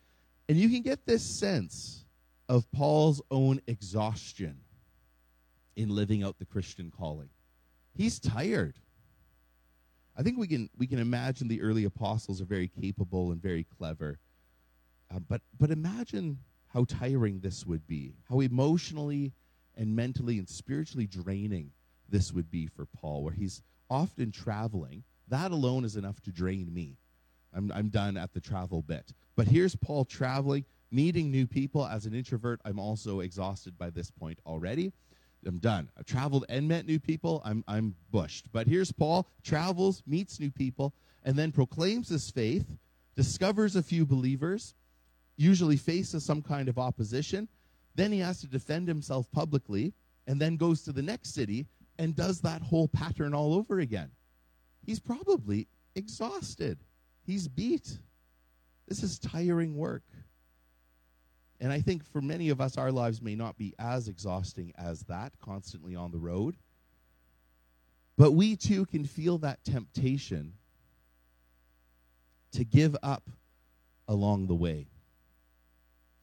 And 0.48 0.58
you 0.58 0.68
can 0.68 0.82
get 0.82 1.06
this 1.06 1.24
sense 1.24 2.04
of 2.48 2.70
Paul's 2.72 3.22
own 3.30 3.60
exhaustion 3.66 4.58
in 5.76 5.88
living 5.88 6.22
out 6.22 6.38
the 6.38 6.44
Christian 6.44 6.92
calling. 6.94 7.30
He's 7.94 8.18
tired. 8.18 8.74
I 10.16 10.22
think 10.22 10.38
we 10.38 10.46
can 10.46 10.68
we 10.76 10.86
can 10.86 10.98
imagine 10.98 11.48
the 11.48 11.62
early 11.62 11.84
apostles 11.84 12.40
are 12.40 12.46
very 12.46 12.68
capable 12.68 13.32
and 13.32 13.40
very 13.40 13.64
clever, 13.78 14.18
uh, 15.14 15.18
but 15.20 15.40
but 15.58 15.70
imagine 15.70 16.38
how 16.68 16.84
tiring 16.84 17.40
this 17.40 17.66
would 17.66 17.86
be, 17.86 18.14
how 18.28 18.40
emotionally 18.40 19.32
and 19.76 19.94
mentally 19.96 20.38
and 20.38 20.48
spiritually 20.48 21.06
draining 21.06 21.70
this 22.08 22.32
would 22.32 22.50
be 22.50 22.66
for 22.66 22.86
Paul, 22.86 23.22
where 23.22 23.32
he's 23.32 23.62
often 23.88 24.30
traveling. 24.30 25.04
That 25.28 25.50
alone 25.50 25.84
is 25.84 25.96
enough 25.96 26.20
to 26.22 26.32
drain 26.32 26.72
me. 26.72 26.98
I'm 27.54 27.72
I'm 27.72 27.88
done 27.88 28.16
at 28.16 28.34
the 28.34 28.40
travel 28.40 28.82
bit. 28.82 29.12
But 29.34 29.48
here's 29.48 29.74
Paul 29.74 30.04
traveling, 30.04 30.66
meeting 30.90 31.30
new 31.30 31.46
people. 31.46 31.86
As 31.86 32.04
an 32.04 32.14
introvert, 32.14 32.60
I'm 32.66 32.78
also 32.78 33.20
exhausted 33.20 33.78
by 33.78 33.88
this 33.88 34.10
point 34.10 34.38
already. 34.44 34.92
I'm 35.46 35.58
done. 35.58 35.88
I've 35.98 36.06
traveled 36.06 36.44
and 36.48 36.68
met 36.68 36.86
new 36.86 36.98
people. 36.98 37.42
I'm, 37.44 37.64
I'm 37.66 37.94
bushed. 38.10 38.46
But 38.52 38.66
here's 38.66 38.92
Paul 38.92 39.28
travels, 39.42 40.02
meets 40.06 40.38
new 40.38 40.50
people, 40.50 40.94
and 41.24 41.36
then 41.36 41.52
proclaims 41.52 42.08
his 42.08 42.30
faith, 42.30 42.76
discovers 43.16 43.76
a 43.76 43.82
few 43.82 44.06
believers, 44.06 44.74
usually 45.36 45.76
faces 45.76 46.24
some 46.24 46.42
kind 46.42 46.68
of 46.68 46.78
opposition. 46.78 47.48
Then 47.94 48.12
he 48.12 48.20
has 48.20 48.40
to 48.40 48.46
defend 48.46 48.88
himself 48.88 49.30
publicly, 49.32 49.92
and 50.26 50.40
then 50.40 50.56
goes 50.56 50.82
to 50.82 50.92
the 50.92 51.02
next 51.02 51.34
city 51.34 51.66
and 51.98 52.16
does 52.16 52.40
that 52.40 52.62
whole 52.62 52.88
pattern 52.88 53.34
all 53.34 53.54
over 53.54 53.80
again. 53.80 54.10
He's 54.84 55.00
probably 55.00 55.68
exhausted. 55.94 56.78
He's 57.24 57.48
beat. 57.48 57.98
This 58.88 59.02
is 59.02 59.18
tiring 59.18 59.76
work. 59.76 60.02
And 61.62 61.72
I 61.72 61.80
think 61.80 62.04
for 62.04 62.20
many 62.20 62.48
of 62.48 62.60
us, 62.60 62.76
our 62.76 62.90
lives 62.90 63.22
may 63.22 63.36
not 63.36 63.56
be 63.56 63.72
as 63.78 64.08
exhausting 64.08 64.72
as 64.76 65.02
that, 65.04 65.32
constantly 65.40 65.94
on 65.94 66.10
the 66.10 66.18
road. 66.18 66.56
But 68.18 68.32
we 68.32 68.56
too 68.56 68.84
can 68.84 69.04
feel 69.04 69.38
that 69.38 69.64
temptation 69.64 70.54
to 72.50 72.64
give 72.64 72.96
up 73.00 73.30
along 74.08 74.48
the 74.48 74.56
way. 74.56 74.88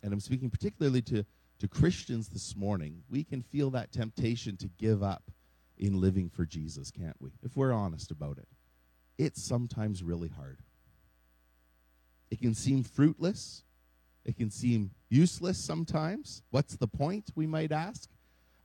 And 0.03 0.11
I'm 0.11 0.19
speaking 0.19 0.49
particularly 0.49 1.01
to, 1.03 1.25
to 1.59 1.67
Christians 1.69 2.27
this 2.27 2.53
morning. 2.57 3.01
We 3.09 3.23
can 3.23 3.41
feel 3.41 3.69
that 3.69 3.93
temptation 3.93 4.57
to 4.57 4.67
give 4.77 5.01
up 5.01 5.31
in 5.77 6.01
living 6.01 6.29
for 6.29 6.45
Jesus, 6.45 6.91
can't 6.91 7.15
we? 7.21 7.29
If 7.43 7.55
we're 7.55 7.71
honest 7.71 8.11
about 8.11 8.39
it. 8.39 8.47
It's 9.17 9.41
sometimes 9.41 10.03
really 10.03 10.27
hard. 10.27 10.59
It 12.29 12.41
can 12.41 12.53
seem 12.53 12.83
fruitless. 12.83 13.63
It 14.25 14.37
can 14.37 14.51
seem 14.51 14.91
useless 15.09 15.57
sometimes. 15.57 16.43
What's 16.51 16.75
the 16.75 16.87
point, 16.87 17.31
we 17.35 17.47
might 17.47 17.71
ask? 17.71 18.09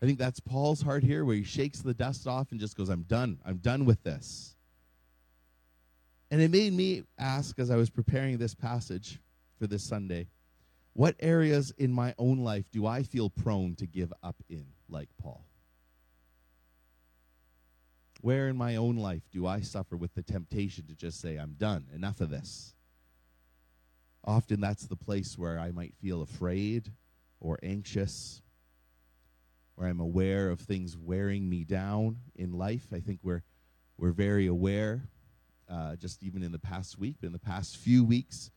I 0.03 0.07
think 0.07 0.19
that's 0.19 0.41
Paul's 0.41 0.83
heart 0.83 1.03
here, 1.03 1.25
where 1.25 1.37
he 1.37 1.45
shakes 1.45 1.81
the 1.81 1.95
dust 1.95 2.27
off 2.27 2.51
and 2.51 2.61
just 2.61 2.77
goes, 2.77 2.89
I'm 2.89 3.03
done. 3.05 3.39
I'm 3.45 3.59
done 3.59 3.85
with 3.85 4.03
this. 4.03 4.57
And 6.31 6.43
it 6.43 6.51
made 6.51 6.73
me 6.73 7.05
ask 7.19 7.59
as 7.59 7.71
I 7.71 7.77
was 7.77 7.91
preparing 7.91 8.39
this 8.39 8.55
passage 8.55 9.21
for 9.59 9.67
this 9.67 9.85
Sunday 9.85 10.29
what 10.95 11.17
areas 11.19 11.73
in 11.77 11.93
my 11.93 12.15
own 12.19 12.39
life 12.39 12.71
do 12.71 12.87
I 12.87 13.03
feel 13.03 13.29
prone 13.29 13.75
to 13.77 13.87
give 13.87 14.13
up 14.23 14.37
in, 14.49 14.67
like 14.89 15.09
Paul? 15.21 15.45
Where 18.21 18.49
in 18.49 18.57
my 18.57 18.77
own 18.77 18.97
life 18.97 19.23
do 19.33 19.47
I 19.47 19.61
suffer 19.61 19.97
with 19.97 20.15
the 20.15 20.23
temptation 20.23 20.87
to 20.87 20.95
just 20.95 21.21
say, 21.21 21.37
I'm 21.37 21.57
done, 21.59 21.87
enough 21.93 22.21
of 22.21 22.31
this? 22.31 22.74
Often 24.27 24.61
that's 24.61 24.87
the 24.87 24.97
place 24.97 25.37
where 25.37 25.59
I 25.59 25.71
might 25.71 25.95
feel 26.01 26.23
afraid 26.23 26.91
or 27.41 27.59
anxious, 27.63 28.41
where 29.75 29.87
I'm 29.87 30.01
aware 30.01 30.49
of 30.49 30.61
things 30.61 30.97
wearing 30.97 31.49
me 31.49 31.65
down 31.65 32.17
in 32.35 32.53
life. 32.53 32.87
I 32.93 33.01
think 33.01 33.21
we're, 33.23 33.43
we're 33.99 34.13
very 34.13 34.47
aware, 34.47 35.09
uh, 35.69 35.97
just 35.97 36.23
even 36.23 36.43
in 36.43 36.53
the 36.53 36.59
past 36.59 36.99
week, 36.99 37.17
in 37.23 37.33
the 37.33 37.39
past 37.39 37.77
few 37.77 38.03
weeks, 38.03 38.51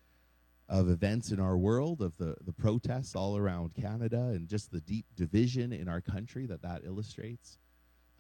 of 0.70 0.90
events 0.90 1.32
in 1.32 1.40
our 1.40 1.58
world, 1.58 2.02
of 2.02 2.16
the, 2.18 2.36
the 2.46 2.54
protests 2.54 3.16
all 3.16 3.38
around 3.38 3.74
Canada, 3.74 4.32
and 4.34 4.48
just 4.48 4.72
the 4.72 4.82
deep 4.82 5.06
division 5.16 5.74
in 5.74 5.88
our 5.88 6.02
country 6.02 6.46
that 6.46 6.62
that 6.62 6.84
illustrates. 6.86 7.58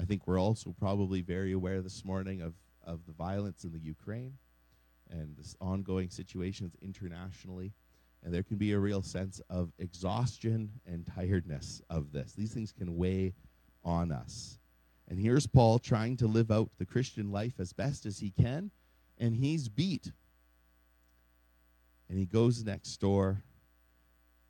I 0.01 0.05
think 0.05 0.27
we're 0.27 0.39
also 0.39 0.75
probably 0.77 1.21
very 1.21 1.53
aware 1.53 1.81
this 1.81 2.05
morning 2.05 2.41
of, 2.41 2.53
of 2.85 3.05
the 3.05 3.13
violence 3.13 3.63
in 3.63 3.71
the 3.71 3.79
Ukraine 3.79 4.33
and 5.09 5.35
this 5.37 5.55
ongoing 5.61 6.09
situations 6.09 6.75
internationally. 6.81 7.73
And 8.23 8.33
there 8.33 8.43
can 8.43 8.57
be 8.57 8.73
a 8.73 8.79
real 8.79 9.01
sense 9.01 9.39
of 9.49 9.71
exhaustion 9.79 10.71
and 10.85 11.05
tiredness 11.05 11.81
of 11.89 12.11
this. 12.11 12.33
These 12.33 12.53
things 12.53 12.71
can 12.71 12.97
weigh 12.97 13.33
on 13.83 14.11
us. 14.11 14.59
And 15.07 15.19
here's 15.19 15.47
Paul 15.47 15.79
trying 15.79 16.17
to 16.17 16.27
live 16.27 16.51
out 16.51 16.69
the 16.77 16.85
Christian 16.85 17.31
life 17.31 17.53
as 17.59 17.71
best 17.71 18.05
as 18.05 18.19
he 18.19 18.31
can, 18.31 18.71
and 19.17 19.35
he's 19.35 19.69
beat 19.69 20.11
and 22.09 22.17
he 22.17 22.25
goes 22.25 22.63
next 22.63 22.97
door 22.97 23.43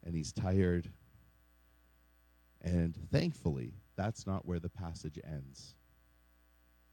and 0.05 0.15
he's 0.15 0.31
tired. 0.31 0.89
And 2.61 2.95
thankfully, 3.11 3.73
that's 3.95 4.27
not 4.27 4.45
where 4.45 4.59
the 4.59 4.69
passage 4.69 5.19
ends. 5.23 5.75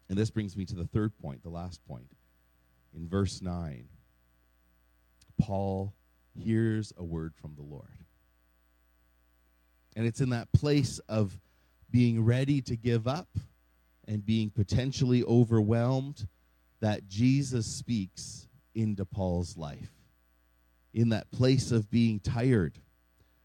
And 0.08 0.18
this 0.18 0.30
brings 0.30 0.56
me 0.56 0.64
to 0.66 0.74
the 0.74 0.86
third 0.86 1.16
point, 1.18 1.42
the 1.42 1.50
last 1.50 1.84
point. 1.86 2.10
In 2.94 3.08
verse 3.08 3.42
9, 3.42 3.88
Paul 5.40 5.94
hears 6.34 6.92
a 6.96 7.04
word 7.04 7.34
from 7.34 7.54
the 7.56 7.62
Lord. 7.62 7.88
And 9.96 10.06
it's 10.06 10.20
in 10.20 10.30
that 10.30 10.52
place 10.52 10.98
of 11.08 11.38
being 11.90 12.24
ready 12.24 12.60
to 12.62 12.76
give 12.76 13.06
up 13.06 13.28
and 14.06 14.24
being 14.24 14.50
potentially 14.50 15.22
overwhelmed 15.24 16.26
that 16.80 17.08
Jesus 17.08 17.66
speaks 17.66 18.48
into 18.74 19.04
Paul's 19.04 19.56
life. 19.56 19.92
In 20.92 21.08
that 21.10 21.30
place 21.30 21.72
of 21.72 21.90
being 21.90 22.20
tired. 22.20 22.78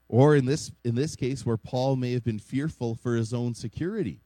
Or 0.08 0.36
in 0.36 0.46
this 0.46 0.72
in 0.84 0.96
this 0.96 1.16
case 1.16 1.46
where 1.46 1.58
Paul 1.58 1.96
may 1.96 2.14
have 2.14 2.24
been 2.24 2.40
fearful 2.40 2.96
for 2.96 3.16
his 3.16 3.34
own 3.34 3.54
security 3.54 4.22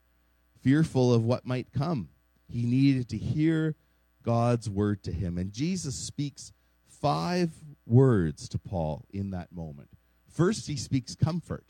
fearful 0.63 1.13
of 1.13 1.25
what 1.25 1.45
might 1.45 1.71
come. 1.73 2.09
He 2.47 2.63
needed 2.63 3.09
to 3.09 3.17
hear 3.17 3.75
God's 4.23 4.69
word 4.69 5.03
to 5.03 5.11
him. 5.11 5.37
And 5.37 5.51
Jesus 5.51 5.95
speaks 5.95 6.51
five 6.87 7.51
words 7.85 8.47
to 8.49 8.57
Paul 8.57 9.05
in 9.11 9.31
that 9.31 9.51
moment. 9.51 9.89
First 10.31 10.67
he 10.67 10.75
speaks 10.75 11.15
comfort. 11.15 11.65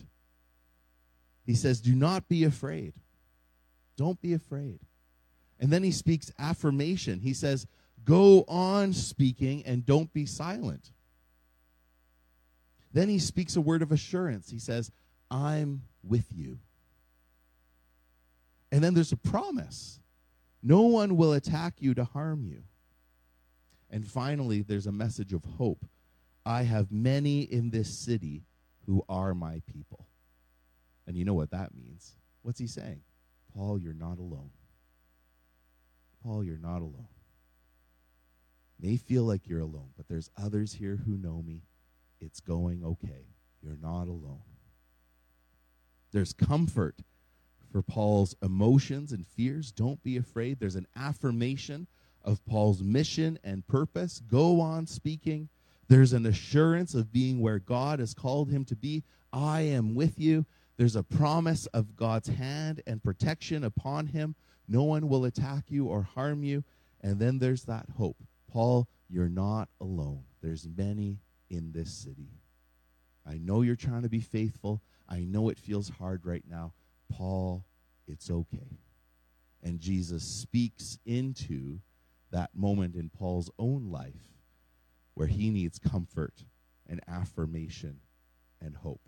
He 1.46 1.56
says 1.56 1.82
do 1.82 1.96
not 1.96 2.30
be 2.30 2.44
afraid. 2.44 2.94
Don't 3.98 4.22
be 4.22 4.34
afraid. 4.34 4.80
And 5.60 5.72
then 5.72 5.84
he 5.84 5.92
speaks 5.92 6.32
affirmation. 6.40 7.20
He 7.20 7.34
says 7.34 7.68
go 8.06 8.46
on 8.48 8.94
speaking 8.94 9.64
and 9.66 9.86
don't 9.86 10.14
be 10.14 10.26
silent. 10.26 10.92
Then 12.94 13.10
he 13.10 13.20
speaks 13.20 13.56
a 13.56 13.62
word 13.62 13.82
of 13.82 13.92
assurance. 13.92 14.52
He 14.52 14.60
says, 14.60 14.92
I'm 15.32 15.82
with 16.04 16.28
you. 16.32 16.60
And 18.72 18.84
then 18.84 18.94
there's 18.94 19.12
a 19.12 19.18
promise 19.18 20.00
no 20.64 20.82
one 20.84 21.18
will 21.18 21.34
attack 21.34 21.76
you 21.80 21.94
to 21.94 22.06
harm 22.06 22.46
you. 22.46 22.64
And 23.90 24.08
finally, 24.08 24.62
there's 24.62 24.88
a 24.88 24.92
message 24.92 25.34
of 25.34 25.44
hope. 25.44 25.86
I 26.46 26.64
have 26.64 26.92
many 26.92 27.42
in 27.42 27.70
this 27.70 27.96
city 27.96 28.44
who 28.86 29.04
are 29.08 29.36
my 29.36 29.62
people. 29.72 30.08
And 31.06 31.18
you 31.18 31.26
know 31.26 31.34
what 31.34 31.52
that 31.52 31.76
means. 31.76 32.16
What's 32.42 32.60
he 32.60 32.68
saying? 32.68 33.02
Paul, 33.56 33.78
you're 33.78 33.94
not 33.94 34.18
alone. 34.18 34.50
Paul, 36.24 36.44
you're 36.44 36.58
not 36.58 36.80
alone. 36.80 37.08
May 38.80 38.98
feel 38.98 39.24
like 39.24 39.48
you're 39.48 39.60
alone, 39.60 39.90
but 39.96 40.08
there's 40.08 40.30
others 40.42 40.74
here 40.74 41.00
who 41.06 41.18
know 41.18 41.42
me 41.42 41.62
it's 42.20 42.40
going 42.40 42.84
okay. 42.84 43.28
You're 43.62 43.78
not 43.82 44.08
alone. 44.08 44.44
There's 46.12 46.32
comfort 46.34 46.96
for 47.74 47.82
Paul's 47.82 48.36
emotions 48.44 49.12
and 49.12 49.26
fears. 49.26 49.72
Don't 49.72 50.02
be 50.04 50.16
afraid. 50.16 50.60
There's 50.60 50.76
an 50.76 50.88
affirmation 50.96 51.88
of 52.24 52.46
Paul's 52.46 52.84
mission 52.84 53.40
and 53.44 53.68
purpose. 53.68 54.22
Go 54.30 54.62
on 54.62 54.86
speaking. 54.86 55.50
There's 55.90 56.14
an 56.14 56.28
assurance 56.28 56.94
of 56.94 57.12
being 57.12 57.42
where 57.42 57.58
God 57.58 58.00
has 58.00 58.14
called 58.14 58.52
him 58.52 58.64
to 58.66 58.76
be. 58.76 59.04
I 59.34 59.62
am 59.62 59.96
with 59.96 60.20
you. 60.20 60.46
There's 60.78 60.96
a 60.96 61.04
promise 61.04 61.66
of 61.68 61.96
God's 61.96 62.30
hand 62.30 62.82
and 62.86 63.04
protection 63.04 63.64
upon 63.64 64.06
him. 64.06 64.36
No 64.68 64.84
one 64.84 65.10
will 65.10 65.26
attack 65.26 65.66
you 65.70 65.88
or 65.88 66.04
harm 66.04 66.44
you. 66.44 66.64
And 67.02 67.20
then 67.20 67.40
there's 67.40 67.64
that 67.64 67.88
hope. 67.98 68.18
Paul, 68.52 68.88
you're 69.10 69.30
not 69.30 69.68
alone. 69.82 70.24
There's 70.42 70.68
many 70.78 71.18
in 71.50 71.72
this 71.72 71.92
city. 71.92 72.30
I 73.28 73.40
know 73.40 73.64
you're 73.64 73.76
trying 73.76 74.04
to 74.04 74.10
be 74.10 74.20
faithful. 74.20 74.82
I 75.10 75.22
know 75.22 75.50
it 75.50 75.58
feels 75.58 75.90
hard 75.90 76.24
right 76.24 76.44
now. 76.48 76.74
Paul, 77.12 77.66
it's 78.08 78.30
okay. 78.30 78.80
And 79.62 79.80
Jesus 79.80 80.24
speaks 80.24 80.98
into 81.06 81.80
that 82.32 82.52
moment 82.56 82.96
in 82.96 83.10
Paul's 83.10 83.50
own 83.58 83.90
life 83.92 84.34
where 85.14 85.28
he 85.28 85.50
needs 85.50 85.80
comfort 85.80 86.44
and 86.88 87.00
affirmation 87.08 88.00
and 88.60 88.76
hope. 88.76 89.08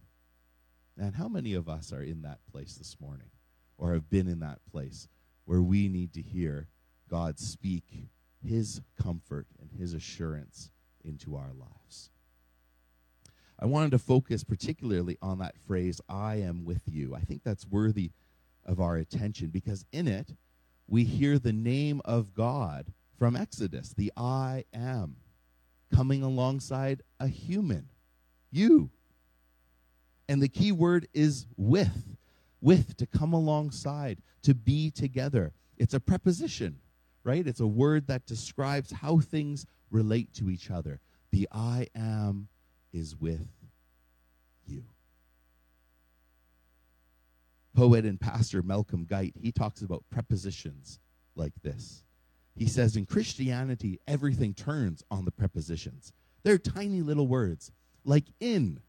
And 0.98 1.16
how 1.16 1.28
many 1.28 1.54
of 1.54 1.68
us 1.68 1.92
are 1.92 2.04
in 2.04 2.22
that 2.22 2.40
place 2.52 2.76
this 2.76 2.98
morning 3.02 3.32
or 3.78 3.94
have 3.94 4.10
been 4.10 4.28
in 4.28 4.40
that 4.40 4.60
place 4.72 5.08
where 5.46 5.62
we 5.62 5.90
need 5.90 6.14
to 6.14 6.22
hear 6.22 6.68
God 7.10 7.38
speak 7.40 8.08
his 8.42 8.82
comfort 9.02 9.48
and 9.60 9.70
his 9.72 9.94
assurance 9.94 10.72
into 11.04 11.36
our 11.36 11.52
lives? 11.54 12.12
I 13.60 13.66
wanted 13.66 13.92
to 13.92 14.00
focus 14.00 14.44
particularly 14.44 15.18
on 15.22 15.40
that 15.40 15.56
phrase, 15.66 16.02
I 16.10 16.36
am 16.36 16.66
with 16.66 16.82
you. 16.86 17.16
I 17.16 17.22
think 17.22 17.44
that's 17.44 17.66
worthy 17.66 18.12
of 18.66 18.80
our 18.80 18.98
attention 18.98 19.48
because 19.48 19.86
in 19.92 20.08
it, 20.08 20.34
we 20.88 21.04
hear 21.04 21.40
the 21.40 21.54
name 21.54 22.02
of 22.06 22.34
God 22.34 22.92
from 23.18 23.36
Exodus, 23.36 23.94
the 23.94 24.12
I 24.18 24.66
am, 24.74 25.16
coming 25.94 26.22
alongside 26.22 27.02
a 27.20 27.28
human, 27.28 27.88
you. 28.52 28.90
And 30.28 30.42
the 30.42 30.50
key 30.50 30.72
word 30.72 31.08
is 31.14 31.46
with, 31.56 32.18
with, 32.62 32.98
to 32.98 33.06
come 33.06 33.34
alongside, 33.34 34.20
to 34.44 34.54
be 34.54 34.92
together. 34.92 35.54
It's 35.78 35.94
a 35.94 36.00
preposition, 36.00 36.80
right? 37.24 37.46
It's 37.48 37.60
a 37.60 37.68
word 37.68 38.08
that 38.08 38.26
describes 38.26 38.92
how 38.92 39.20
things 39.20 39.66
relate 39.92 40.34
to 40.36 40.50
each 40.50 40.70
other. 40.70 41.00
The 41.32 41.48
I 41.52 41.88
am 41.96 42.48
is 42.96 43.16
with 43.20 43.48
you. 44.66 44.84
Poet 47.76 48.06
and 48.06 48.20
pastor 48.20 48.64
Malcolm 48.64 49.06
Guite, 49.06 49.36
he 49.40 49.52
talks 49.52 49.82
about 49.82 50.06
prepositions 50.10 51.00
like 51.36 51.54
this. 51.62 52.04
He 52.56 52.68
says 52.68 52.96
in 52.96 53.06
Christianity, 53.06 54.00
everything 54.08 54.54
turns 54.54 55.04
on 55.12 55.26
the 55.26 55.32
prepositions. 55.32 56.14
They're 56.44 56.58
tiny 56.58 57.02
little 57.02 57.28
words 57.28 57.72
like 58.06 58.26
in 58.40 58.80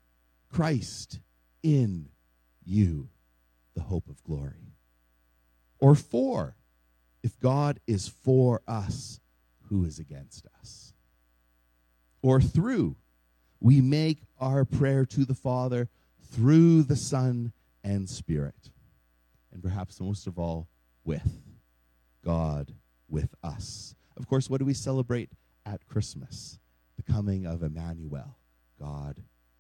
Christ, 0.52 1.18
in 1.64 2.10
you, 2.64 3.08
the 3.75 3.82
hope 3.82 4.08
of 4.08 4.22
glory. 4.22 4.76
Or 5.80 5.96
for, 5.96 6.54
if 7.25 7.40
God 7.40 7.80
is 7.88 8.06
for 8.06 8.62
us, 8.68 9.20
who 9.68 9.84
is 9.84 9.98
against 9.98 10.46
us? 10.60 10.92
Or 12.22 12.40
through, 12.40 12.96
we 13.60 13.80
make 13.80 14.18
our 14.40 14.64
prayer 14.64 15.04
to 15.06 15.25
the 15.25 15.34
Father 15.34 15.88
through 16.32 16.82
the 16.82 16.96
Son 16.96 17.52
and 17.82 18.08
Spirit. 18.08 18.70
And 19.52 19.62
perhaps 19.62 20.00
most 20.00 20.26
of 20.26 20.38
all, 20.38 20.68
with 21.04 21.40
God 22.25 22.72
with 23.08 23.34
us. 23.42 23.94
Of 24.16 24.26
course, 24.26 24.50
what 24.50 24.58
do 24.58 24.64
we 24.64 24.75
celebrate 24.75 25.30
at 25.64 25.86
Christmas? 25.86 26.58
The 26.96 27.12
coming 27.12 27.46
of 27.46 27.62
Emmanuel, 27.62 28.36
God 28.80 29.16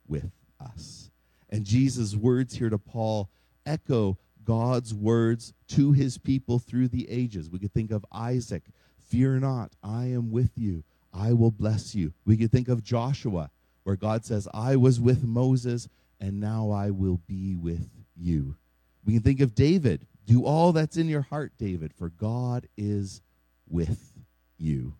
with 0.08 0.32
us. 0.60 1.10
And 1.48 1.64
Jesus' 1.64 2.16
words 2.16 2.56
here 2.56 2.70
to 2.70 2.78
Paul 2.78 3.30
echo 3.64 4.18
God's 4.44 4.92
words 4.92 5.52
to 5.68 5.92
his 5.92 6.18
people 6.18 6.58
through 6.58 6.88
the 6.88 7.08
ages. 7.08 7.48
We 7.48 7.58
could 7.58 7.72
think 7.72 7.90
of 7.90 8.04
Isaac 8.12 8.62
Fear 9.08 9.38
not, 9.38 9.72
I 9.82 10.06
am 10.06 10.30
with 10.30 10.50
you. 10.56 10.82
I 11.14 11.32
will 11.32 11.50
bless 11.50 11.94
you. 11.94 12.12
We 12.24 12.36
could 12.36 12.50
think 12.50 12.68
of 12.68 12.82
Joshua, 12.82 13.50
where 13.86 13.94
God 13.94 14.24
says, 14.24 14.48
I 14.52 14.74
was 14.74 14.98
with 14.98 15.22
Moses, 15.22 15.88
and 16.20 16.40
now 16.40 16.72
I 16.72 16.90
will 16.90 17.20
be 17.28 17.54
with 17.54 17.88
you. 18.16 18.56
We 19.04 19.12
can 19.12 19.22
think 19.22 19.38
of 19.38 19.54
David. 19.54 20.08
Do 20.24 20.44
all 20.44 20.72
that's 20.72 20.96
in 20.96 21.08
your 21.08 21.20
heart, 21.20 21.52
David, 21.56 21.94
for 21.94 22.08
God 22.08 22.66
is 22.76 23.22
with 23.68 24.18
you. 24.58 24.94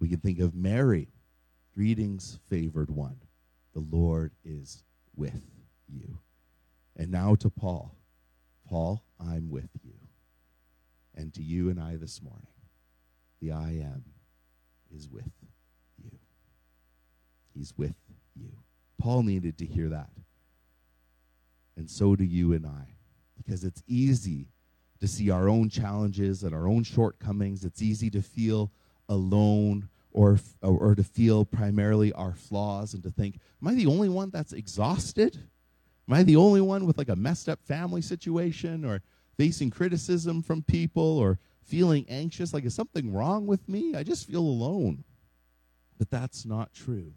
We 0.00 0.08
can 0.08 0.18
think 0.18 0.40
of 0.40 0.52
Mary. 0.52 1.06
Greetings, 1.76 2.40
favored 2.50 2.90
one. 2.90 3.20
The 3.72 3.86
Lord 3.88 4.32
is 4.44 4.82
with 5.14 5.40
you. 5.88 6.18
And 6.96 7.12
now 7.12 7.36
to 7.36 7.48
Paul. 7.48 7.94
Paul, 8.68 9.04
I'm 9.20 9.48
with 9.48 9.70
you. 9.84 9.94
And 11.14 11.32
to 11.34 11.40
you 11.40 11.70
and 11.70 11.78
I 11.78 11.94
this 11.94 12.20
morning, 12.20 12.48
the 13.40 13.52
I 13.52 13.78
am 13.80 14.02
is 14.92 15.08
with. 15.08 15.30
He's 17.56 17.72
with 17.76 17.94
you. 18.34 18.50
Paul 18.98 19.22
needed 19.22 19.58
to 19.58 19.66
hear 19.66 19.88
that. 19.88 20.10
And 21.76 21.90
so 21.90 22.16
do 22.16 22.24
you 22.24 22.52
and 22.52 22.66
I. 22.66 22.94
Because 23.36 23.64
it's 23.64 23.82
easy 23.86 24.48
to 25.00 25.06
see 25.06 25.30
our 25.30 25.48
own 25.48 25.68
challenges 25.68 26.42
and 26.42 26.54
our 26.54 26.66
own 26.66 26.82
shortcomings. 26.82 27.64
It's 27.64 27.82
easy 27.82 28.10
to 28.10 28.22
feel 28.22 28.70
alone 29.08 29.88
or, 30.12 30.38
or 30.62 30.94
to 30.94 31.04
feel 31.04 31.44
primarily 31.44 32.12
our 32.14 32.34
flaws 32.34 32.94
and 32.94 33.02
to 33.02 33.10
think, 33.10 33.38
am 33.60 33.68
I 33.68 33.74
the 33.74 33.86
only 33.86 34.08
one 34.08 34.30
that's 34.30 34.54
exhausted? 34.54 35.36
Am 36.08 36.14
I 36.14 36.22
the 36.22 36.36
only 36.36 36.62
one 36.62 36.86
with 36.86 36.96
like 36.96 37.10
a 37.10 37.16
messed 37.16 37.48
up 37.48 37.62
family 37.64 38.00
situation 38.00 38.84
or 38.84 39.02
facing 39.36 39.70
criticism 39.70 40.42
from 40.42 40.62
people 40.62 41.18
or 41.18 41.38
feeling 41.62 42.06
anxious? 42.08 42.54
Like, 42.54 42.64
is 42.64 42.74
something 42.74 43.12
wrong 43.12 43.46
with 43.46 43.68
me? 43.68 43.94
I 43.94 44.02
just 44.02 44.26
feel 44.26 44.40
alone. 44.40 45.04
But 45.98 46.10
that's 46.10 46.46
not 46.46 46.72
true. 46.72 47.12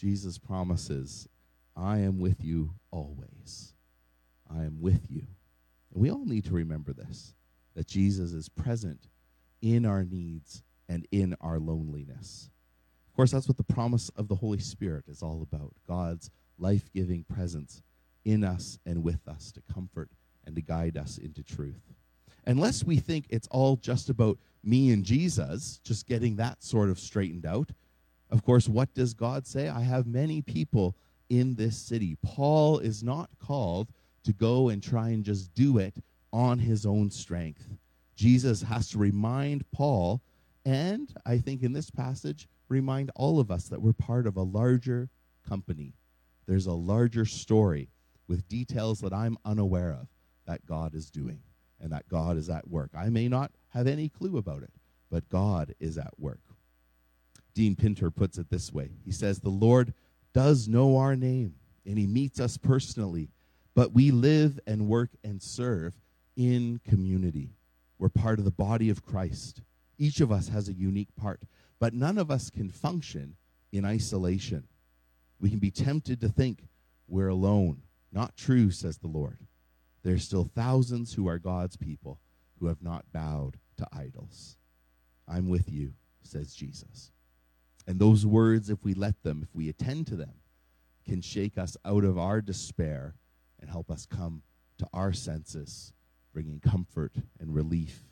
Jesus 0.00 0.38
promises, 0.38 1.28
I 1.76 1.98
am 1.98 2.20
with 2.20 2.42
you 2.42 2.72
always. 2.90 3.74
I 4.50 4.64
am 4.64 4.80
with 4.80 5.10
you. 5.10 5.26
And 5.92 6.02
we 6.02 6.10
all 6.10 6.24
need 6.24 6.46
to 6.46 6.54
remember 6.54 6.94
this 6.94 7.34
that 7.74 7.86
Jesus 7.86 8.32
is 8.32 8.48
present 8.48 9.08
in 9.60 9.84
our 9.84 10.02
needs 10.02 10.62
and 10.88 11.06
in 11.12 11.36
our 11.42 11.58
loneliness. 11.58 12.48
Of 13.08 13.14
course, 13.14 13.30
that's 13.30 13.46
what 13.46 13.58
the 13.58 13.62
promise 13.62 14.08
of 14.16 14.26
the 14.26 14.34
Holy 14.34 14.58
Spirit 14.58 15.04
is 15.06 15.22
all 15.22 15.42
about 15.42 15.74
God's 15.86 16.30
life 16.58 16.90
giving 16.94 17.24
presence 17.24 17.82
in 18.24 18.42
us 18.42 18.78
and 18.86 19.04
with 19.04 19.28
us 19.28 19.52
to 19.52 19.62
comfort 19.72 20.08
and 20.46 20.56
to 20.56 20.62
guide 20.62 20.96
us 20.96 21.18
into 21.18 21.42
truth. 21.42 21.92
Unless 22.46 22.84
we 22.84 22.96
think 22.96 23.26
it's 23.28 23.48
all 23.48 23.76
just 23.76 24.08
about 24.08 24.38
me 24.64 24.92
and 24.92 25.04
Jesus, 25.04 25.78
just 25.84 26.06
getting 26.06 26.36
that 26.36 26.64
sort 26.64 26.88
of 26.88 26.98
straightened 26.98 27.44
out, 27.44 27.70
of 28.30 28.44
course, 28.44 28.68
what 28.68 28.92
does 28.94 29.14
God 29.14 29.46
say? 29.46 29.68
I 29.68 29.80
have 29.80 30.06
many 30.06 30.42
people 30.42 30.96
in 31.28 31.54
this 31.54 31.76
city. 31.76 32.16
Paul 32.22 32.78
is 32.78 33.02
not 33.02 33.30
called 33.38 33.88
to 34.24 34.32
go 34.32 34.68
and 34.68 34.82
try 34.82 35.10
and 35.10 35.24
just 35.24 35.54
do 35.54 35.78
it 35.78 35.94
on 36.32 36.58
his 36.58 36.86
own 36.86 37.10
strength. 37.10 37.66
Jesus 38.14 38.62
has 38.62 38.88
to 38.90 38.98
remind 38.98 39.68
Paul, 39.72 40.20
and 40.64 41.12
I 41.24 41.38
think 41.38 41.62
in 41.62 41.72
this 41.72 41.90
passage, 41.90 42.48
remind 42.68 43.10
all 43.16 43.40
of 43.40 43.50
us 43.50 43.68
that 43.68 43.80
we're 43.80 43.92
part 43.92 44.26
of 44.26 44.36
a 44.36 44.42
larger 44.42 45.08
company. 45.48 45.94
There's 46.46 46.66
a 46.66 46.72
larger 46.72 47.24
story 47.24 47.88
with 48.28 48.48
details 48.48 49.00
that 49.00 49.12
I'm 49.12 49.38
unaware 49.44 49.92
of 49.92 50.08
that 50.46 50.66
God 50.66 50.94
is 50.94 51.10
doing 51.10 51.40
and 51.80 51.92
that 51.92 52.08
God 52.08 52.36
is 52.36 52.50
at 52.50 52.68
work. 52.68 52.90
I 52.94 53.08
may 53.08 53.28
not 53.28 53.52
have 53.68 53.86
any 53.86 54.08
clue 54.08 54.36
about 54.36 54.62
it, 54.62 54.72
but 55.10 55.28
God 55.28 55.74
is 55.80 55.96
at 55.96 56.18
work. 56.18 56.40
Dean 57.60 57.76
Pinter 57.76 58.10
puts 58.10 58.38
it 58.38 58.48
this 58.48 58.72
way 58.72 58.88
He 59.04 59.12
says, 59.12 59.40
The 59.40 59.50
Lord 59.50 59.92
does 60.32 60.66
know 60.66 60.96
our 60.96 61.14
name, 61.14 61.56
and 61.84 61.98
He 61.98 62.06
meets 62.06 62.40
us 62.40 62.56
personally, 62.56 63.28
but 63.74 63.92
we 63.92 64.10
live 64.10 64.58
and 64.66 64.88
work 64.88 65.10
and 65.22 65.42
serve 65.42 65.94
in 66.36 66.80
community. 66.88 67.50
We're 67.98 68.08
part 68.08 68.38
of 68.38 68.46
the 68.46 68.50
body 68.50 68.88
of 68.88 69.04
Christ. 69.04 69.60
Each 69.98 70.22
of 70.22 70.32
us 70.32 70.48
has 70.48 70.70
a 70.70 70.72
unique 70.72 71.14
part, 71.16 71.42
but 71.78 71.92
none 71.92 72.16
of 72.16 72.30
us 72.30 72.48
can 72.48 72.70
function 72.70 73.36
in 73.72 73.84
isolation. 73.84 74.66
We 75.38 75.50
can 75.50 75.58
be 75.58 75.70
tempted 75.70 76.18
to 76.22 76.30
think 76.30 76.64
we're 77.08 77.28
alone 77.28 77.82
not 78.10 78.38
true, 78.38 78.70
says 78.70 78.96
the 78.96 79.06
Lord. 79.06 79.36
There 80.02 80.14
are 80.14 80.18
still 80.18 80.50
thousands 80.54 81.12
who 81.12 81.28
are 81.28 81.38
God's 81.38 81.76
people 81.76 82.20
who 82.58 82.68
have 82.68 82.82
not 82.82 83.12
bowed 83.12 83.58
to 83.76 83.86
idols. 83.92 84.56
I'm 85.28 85.50
with 85.50 85.70
you, 85.70 85.92
says 86.22 86.54
Jesus. 86.54 87.12
And 87.90 87.98
those 87.98 88.24
words, 88.24 88.70
if 88.70 88.84
we 88.84 88.94
let 88.94 89.20
them, 89.24 89.40
if 89.42 89.52
we 89.52 89.68
attend 89.68 90.06
to 90.06 90.14
them, 90.14 90.34
can 91.04 91.20
shake 91.20 91.58
us 91.58 91.76
out 91.84 92.04
of 92.04 92.18
our 92.18 92.40
despair 92.40 93.16
and 93.58 93.68
help 93.68 93.90
us 93.90 94.06
come 94.06 94.42
to 94.78 94.86
our 94.94 95.12
senses, 95.12 95.92
bringing 96.32 96.60
comfort 96.60 97.10
and 97.40 97.52
relief. 97.52 98.04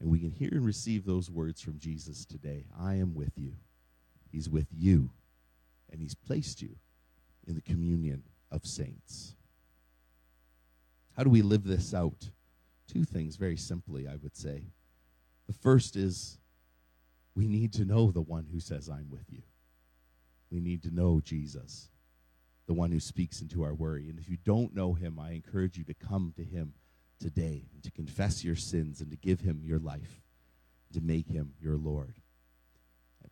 And 0.00 0.10
we 0.10 0.18
can 0.18 0.32
hear 0.32 0.48
and 0.50 0.66
receive 0.66 1.04
those 1.04 1.30
words 1.30 1.60
from 1.60 1.78
Jesus 1.78 2.24
today 2.24 2.64
I 2.76 2.96
am 2.96 3.14
with 3.14 3.30
you. 3.36 3.52
He's 4.32 4.50
with 4.50 4.66
you, 4.76 5.10
and 5.92 6.00
He's 6.00 6.16
placed 6.16 6.60
you 6.60 6.74
in 7.46 7.54
the 7.54 7.60
communion 7.60 8.24
of 8.50 8.66
saints. 8.66 9.36
How 11.16 11.22
do 11.22 11.30
we 11.30 11.42
live 11.42 11.62
this 11.62 11.94
out? 11.94 12.30
Two 12.92 13.04
things, 13.04 13.36
very 13.36 13.56
simply, 13.56 14.08
I 14.08 14.16
would 14.16 14.34
say. 14.34 14.64
The 15.46 15.52
first 15.52 15.94
is 15.94 16.39
we 17.34 17.46
need 17.46 17.72
to 17.74 17.84
know 17.84 18.10
the 18.10 18.20
one 18.20 18.46
who 18.52 18.60
says, 18.60 18.88
I'm 18.88 19.10
with 19.10 19.26
you. 19.30 19.42
We 20.50 20.60
need 20.60 20.82
to 20.82 20.94
know 20.94 21.20
Jesus, 21.20 21.88
the 22.66 22.74
one 22.74 22.90
who 22.90 23.00
speaks 23.00 23.40
into 23.40 23.62
our 23.62 23.74
worry. 23.74 24.08
And 24.08 24.18
if 24.18 24.28
you 24.28 24.36
don't 24.44 24.74
know 24.74 24.94
him, 24.94 25.18
I 25.18 25.32
encourage 25.32 25.78
you 25.78 25.84
to 25.84 25.94
come 25.94 26.32
to 26.36 26.44
him 26.44 26.74
today 27.20 27.66
and 27.72 27.82
to 27.84 27.90
confess 27.90 28.42
your 28.42 28.56
sins 28.56 29.00
and 29.00 29.10
to 29.10 29.16
give 29.16 29.40
him 29.40 29.62
your 29.64 29.78
life, 29.78 30.22
to 30.92 31.00
make 31.00 31.28
him 31.28 31.54
your 31.60 31.76
Lord. 31.76 32.14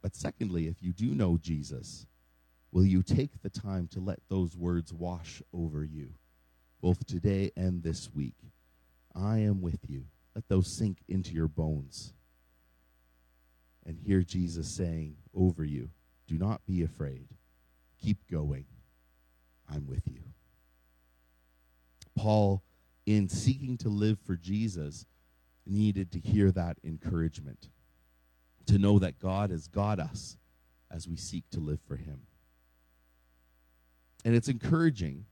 But 0.01 0.15
secondly, 0.15 0.69
if 0.69 0.81
you 0.81 0.93
do 0.93 1.15
know 1.15 1.39
Jesus, 1.39 2.07
Will 2.71 2.85
you 2.85 3.03
take 3.03 3.43
the 3.43 3.51
time 3.51 3.89
to 3.89 4.01
let 4.01 4.21
those 4.29 4.57
words 4.57 4.93
wash 4.93 5.43
over 5.55 5.85
you, 5.85 6.11
both 6.83 7.07
today 7.07 7.51
and 7.57 7.83
this 7.83 8.11
week? 8.15 8.37
I 9.15 9.39
am 9.39 9.63
with 9.63 9.89
you. 9.89 10.05
Let 10.35 10.49
those 10.49 10.77
sink 10.77 10.99
into 11.09 11.33
your 11.33 11.49
bones. 11.49 12.13
And 13.88 13.98
hear 13.98 14.22
Jesus 14.22 14.68
saying 14.68 15.16
over 15.35 15.64
you, 15.64 15.88
Do 16.27 16.37
not 16.37 16.61
be 16.66 16.83
afraid. 16.83 17.27
Keep 18.05 18.31
going. 18.31 18.66
I'm 19.72 19.87
with 19.87 20.07
you. 20.07 20.20
Paul, 22.14 22.62
in 23.07 23.31
seeking 23.31 23.79
to 23.79 23.88
live 23.88 24.18
for 24.27 24.37
Jesus, 24.37 25.07
needed 25.64 26.12
to 26.12 26.20
hear 26.20 26.53
that 26.53 26.77
encouragement, 26.85 27.70
to 28.66 28.77
know 28.77 28.98
that 28.98 29.18
God 29.18 29.48
has 29.48 29.68
got 29.68 29.98
us 29.98 30.37
as 30.90 31.09
we 31.09 31.16
seek 31.16 31.48
to 31.53 31.61
live 31.61 31.81
for 31.88 31.96
Him. 31.96 32.20
And 34.22 34.35
it's 34.35 34.48
encouraging 34.48 35.24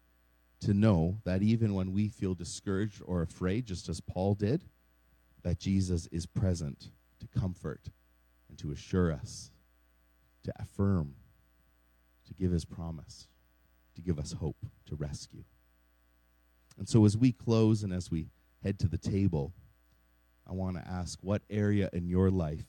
to 0.61 0.73
know 0.73 1.19
that 1.25 1.43
even 1.43 1.75
when 1.75 1.93
we 1.93 2.09
feel 2.09 2.35
discouraged 2.35 3.03
or 3.05 3.21
afraid, 3.21 3.67
just 3.67 3.91
as 3.91 4.01
Paul 4.01 4.35
did, 4.35 4.65
that 5.43 5.59
Jesus 5.59 6.07
is 6.11 6.25
present 6.25 6.89
to 7.21 7.39
comfort 7.39 7.91
and 8.57 8.59
to 8.59 8.73
assure 8.73 9.13
us, 9.13 9.51
to 10.45 10.53
affirm, 10.59 11.15
to 12.27 12.35
give 12.35 12.51
his 12.51 12.65
promise, 12.65 13.29
to 13.95 14.01
give 14.01 14.19
us 14.19 14.33
hope, 14.33 14.57
to 14.87 14.97
rescue. 14.97 15.45
And 16.79 16.89
so 16.89 17.05
as 17.05 17.17
we 17.17 17.33
close 17.33 17.83
and 17.83 17.93
as 17.93 18.11
we 18.11 18.29
head 18.63 18.79
to 18.81 18.89
the 18.89 18.99
table, 18.99 19.53
I 20.49 20.53
want 20.53 20.77
to 20.77 20.89
ask 20.89 21.19
what 21.23 21.43
area 21.51 21.91
in 21.93 22.09
your 22.09 22.31
life 22.31 22.67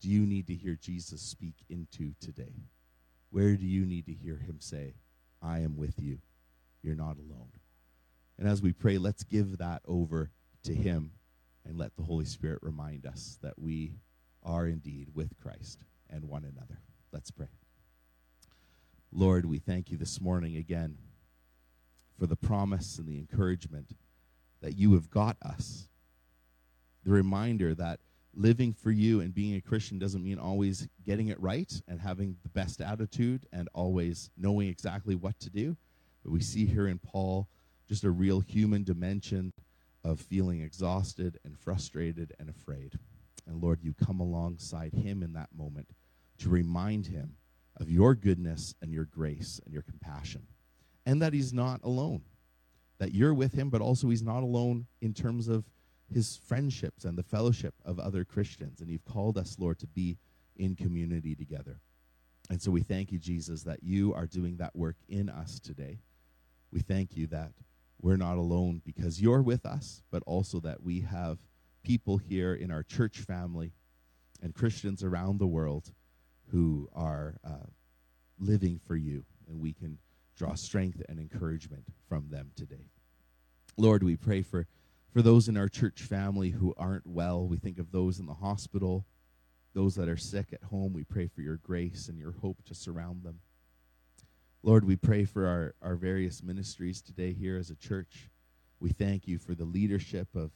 do 0.00 0.08
you 0.08 0.26
need 0.26 0.46
to 0.46 0.54
hear 0.54 0.76
Jesus 0.80 1.20
speak 1.20 1.54
into 1.68 2.14
today? 2.20 2.54
Where 3.30 3.54
do 3.56 3.66
you 3.66 3.84
need 3.84 4.06
to 4.06 4.12
hear 4.12 4.36
him 4.36 4.56
say, 4.60 4.94
I 5.42 5.60
am 5.60 5.76
with 5.76 6.00
you. 6.00 6.18
You're 6.82 6.96
not 6.96 7.16
alone. 7.16 7.50
And 8.38 8.48
as 8.48 8.62
we 8.62 8.72
pray, 8.72 8.98
let's 8.98 9.22
give 9.22 9.58
that 9.58 9.82
over 9.86 10.30
to 10.64 10.74
Him 10.74 11.12
and 11.66 11.76
let 11.76 11.94
the 11.96 12.02
Holy 12.02 12.24
Spirit 12.24 12.60
remind 12.62 13.06
us 13.06 13.38
that 13.42 13.58
we 13.58 13.92
are 14.42 14.66
indeed 14.66 15.08
with 15.14 15.38
Christ 15.42 15.84
and 16.08 16.24
one 16.24 16.44
another. 16.44 16.80
Let's 17.12 17.30
pray. 17.30 17.48
Lord, 19.12 19.44
we 19.44 19.58
thank 19.58 19.90
you 19.90 19.96
this 19.96 20.20
morning 20.20 20.56
again 20.56 20.96
for 22.18 22.26
the 22.26 22.36
promise 22.36 22.98
and 22.98 23.08
the 23.08 23.18
encouragement 23.18 23.96
that 24.60 24.76
you 24.76 24.94
have 24.94 25.10
got 25.10 25.36
us. 25.42 25.88
The 27.04 27.10
reminder 27.10 27.74
that 27.74 28.00
living 28.34 28.72
for 28.72 28.90
you 28.90 29.20
and 29.20 29.34
being 29.34 29.56
a 29.56 29.60
Christian 29.60 29.98
doesn't 29.98 30.22
mean 30.22 30.38
always 30.38 30.86
getting 31.04 31.28
it 31.28 31.40
right 31.40 31.72
and 31.88 32.00
having 32.00 32.36
the 32.42 32.48
best 32.50 32.80
attitude 32.80 33.46
and 33.52 33.68
always 33.74 34.30
knowing 34.36 34.68
exactly 34.68 35.14
what 35.14 35.38
to 35.40 35.50
do. 35.50 35.76
But 36.22 36.32
we 36.32 36.40
see 36.40 36.66
here 36.66 36.86
in 36.86 36.98
Paul 36.98 37.48
just 37.88 38.04
a 38.04 38.10
real 38.10 38.40
human 38.40 38.84
dimension 38.84 39.52
of 40.04 40.20
feeling 40.20 40.60
exhausted 40.60 41.38
and 41.44 41.58
frustrated 41.58 42.32
and 42.38 42.48
afraid. 42.48 42.98
And 43.50 43.60
Lord, 43.60 43.80
you 43.82 43.94
come 43.94 44.20
alongside 44.20 44.94
him 44.94 45.24
in 45.24 45.32
that 45.32 45.48
moment 45.52 45.88
to 46.38 46.48
remind 46.48 47.08
him 47.08 47.34
of 47.80 47.90
your 47.90 48.14
goodness 48.14 48.76
and 48.80 48.92
your 48.92 49.04
grace 49.04 49.60
and 49.64 49.74
your 49.74 49.82
compassion, 49.82 50.46
and 51.04 51.20
that 51.20 51.32
he's 51.32 51.52
not 51.52 51.80
alone. 51.82 52.22
That 52.98 53.12
you're 53.12 53.34
with 53.34 53.54
him, 53.54 53.68
but 53.68 53.80
also 53.80 54.08
he's 54.08 54.22
not 54.22 54.42
alone 54.42 54.86
in 55.00 55.14
terms 55.14 55.48
of 55.48 55.64
his 56.12 56.36
friendships 56.46 57.04
and 57.04 57.18
the 57.18 57.22
fellowship 57.22 57.74
of 57.84 57.98
other 57.98 58.24
Christians. 58.24 58.80
And 58.80 58.88
you've 58.88 59.04
called 59.04 59.36
us, 59.36 59.56
Lord, 59.58 59.78
to 59.80 59.86
be 59.86 60.18
in 60.56 60.76
community 60.76 61.34
together. 61.34 61.80
And 62.50 62.62
so 62.62 62.70
we 62.70 62.82
thank 62.82 63.10
you, 63.10 63.18
Jesus, 63.18 63.62
that 63.64 63.82
you 63.82 64.14
are 64.14 64.26
doing 64.26 64.58
that 64.58 64.76
work 64.76 64.96
in 65.08 65.28
us 65.28 65.58
today. 65.58 65.98
We 66.72 66.80
thank 66.80 67.16
you 67.16 67.26
that 67.28 67.52
we're 68.00 68.16
not 68.16 68.36
alone 68.36 68.82
because 68.84 69.20
you're 69.20 69.42
with 69.42 69.66
us, 69.66 70.02
but 70.10 70.22
also 70.26 70.60
that 70.60 70.82
we 70.82 71.00
have 71.00 71.38
people 71.82 72.18
here 72.18 72.54
in 72.54 72.70
our 72.70 72.82
church 72.82 73.18
family 73.18 73.72
and 74.42 74.54
Christians 74.54 75.02
around 75.02 75.38
the 75.38 75.46
world 75.46 75.92
who 76.50 76.88
are 76.94 77.36
uh, 77.44 77.66
living 78.38 78.80
for 78.86 78.96
you, 78.96 79.24
and 79.48 79.60
we 79.60 79.72
can 79.72 79.98
draw 80.36 80.54
strength 80.54 81.02
and 81.08 81.18
encouragement 81.18 81.84
from 82.08 82.28
them 82.30 82.50
today. 82.56 82.86
Lord, 83.76 84.02
we 84.02 84.16
pray 84.16 84.42
for, 84.42 84.66
for 85.12 85.22
those 85.22 85.48
in 85.48 85.56
our 85.56 85.68
church 85.68 86.02
family 86.02 86.50
who 86.50 86.74
aren't 86.76 87.06
well. 87.06 87.46
We 87.46 87.58
think 87.58 87.78
of 87.78 87.92
those 87.92 88.18
in 88.18 88.26
the 88.26 88.34
hospital, 88.34 89.04
those 89.74 89.94
that 89.96 90.08
are 90.08 90.16
sick 90.16 90.52
at 90.52 90.62
home. 90.64 90.92
We 90.92 91.04
pray 91.04 91.28
for 91.28 91.42
your 91.42 91.56
grace 91.56 92.08
and 92.08 92.18
your 92.18 92.32
hope 92.32 92.64
to 92.66 92.74
surround 92.74 93.22
them. 93.22 93.40
Lord, 94.62 94.84
we 94.84 94.96
pray 94.96 95.24
for 95.24 95.46
our, 95.46 95.74
our 95.80 95.94
various 95.94 96.42
ministries 96.42 97.00
today 97.00 97.32
here 97.32 97.56
as 97.56 97.70
a 97.70 97.76
church. 97.76 98.28
We 98.78 98.90
thank 98.90 99.26
you 99.26 99.38
for 99.38 99.54
the 99.54 99.64
leadership 99.64 100.28
of 100.34 100.50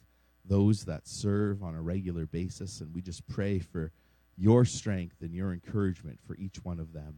those 0.47 0.85
that 0.85 1.07
serve 1.07 1.63
on 1.63 1.75
a 1.75 1.81
regular 1.81 2.25
basis, 2.25 2.81
and 2.81 2.93
we 2.93 3.01
just 3.01 3.27
pray 3.27 3.59
for 3.59 3.91
your 4.37 4.65
strength 4.65 5.21
and 5.21 5.33
your 5.33 5.53
encouragement 5.53 6.19
for 6.25 6.35
each 6.35 6.57
one 6.63 6.79
of 6.79 6.93
them. 6.93 7.17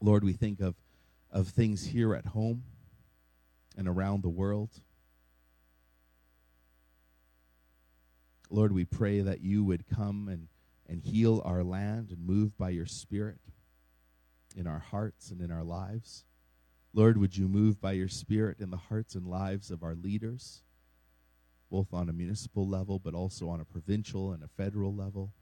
Lord, 0.00 0.24
we 0.24 0.32
think 0.32 0.60
of, 0.60 0.74
of 1.30 1.48
things 1.48 1.86
here 1.86 2.14
at 2.14 2.26
home 2.26 2.62
and 3.76 3.86
around 3.86 4.22
the 4.22 4.28
world. 4.28 4.70
Lord, 8.50 8.72
we 8.72 8.84
pray 8.84 9.20
that 9.20 9.40
you 9.40 9.62
would 9.64 9.86
come 9.86 10.28
and, 10.28 10.48
and 10.88 11.02
heal 11.02 11.42
our 11.44 11.62
land 11.62 12.10
and 12.10 12.26
move 12.26 12.56
by 12.56 12.70
your 12.70 12.86
Spirit 12.86 13.40
in 14.56 14.66
our 14.66 14.78
hearts 14.78 15.30
and 15.30 15.40
in 15.40 15.50
our 15.52 15.64
lives. 15.64 16.24
Lord, 16.94 17.18
would 17.18 17.36
you 17.36 17.46
move 17.46 17.80
by 17.80 17.92
your 17.92 18.08
Spirit 18.08 18.60
in 18.60 18.70
the 18.70 18.76
hearts 18.76 19.14
and 19.14 19.26
lives 19.26 19.70
of 19.70 19.82
our 19.82 19.94
leaders, 19.94 20.62
both 21.70 21.92
on 21.92 22.08
a 22.08 22.12
municipal 22.12 22.66
level, 22.66 22.98
but 22.98 23.14
also 23.14 23.48
on 23.48 23.60
a 23.60 23.64
provincial 23.64 24.32
and 24.32 24.42
a 24.42 24.48
federal 24.48 24.94
level? 24.94 25.32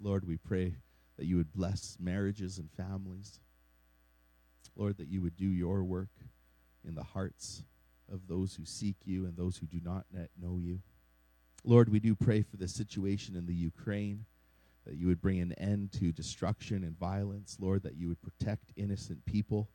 Lord, 0.00 0.26
we 0.26 0.36
pray 0.36 0.76
that 1.16 1.26
you 1.26 1.36
would 1.36 1.52
bless 1.52 1.96
marriages 2.00 2.58
and 2.58 2.70
families. 2.70 3.40
Lord, 4.76 4.96
that 4.98 5.08
you 5.08 5.20
would 5.22 5.36
do 5.36 5.46
your 5.46 5.84
work 5.84 6.10
in 6.86 6.94
the 6.94 7.02
hearts 7.02 7.64
of 8.10 8.26
those 8.28 8.54
who 8.54 8.64
seek 8.64 8.96
you 9.04 9.26
and 9.26 9.36
those 9.36 9.58
who 9.58 9.66
do 9.66 9.80
not 9.82 10.04
yet 10.10 10.30
know 10.40 10.58
you. 10.58 10.80
Lord, 11.64 11.90
we 11.90 12.00
do 12.00 12.14
pray 12.14 12.42
for 12.42 12.56
the 12.56 12.68
situation 12.68 13.36
in 13.36 13.46
the 13.46 13.54
Ukraine 13.54 14.24
that 14.86 14.96
you 14.96 15.06
would 15.08 15.20
bring 15.20 15.40
an 15.40 15.52
end 15.52 15.92
to 15.92 16.10
destruction 16.10 16.82
and 16.84 16.98
violence, 16.98 17.58
Lord, 17.60 17.82
that 17.82 17.96
you 17.96 18.08
would 18.08 18.22
protect 18.22 18.72
innocent 18.76 19.24
people. 19.26 19.68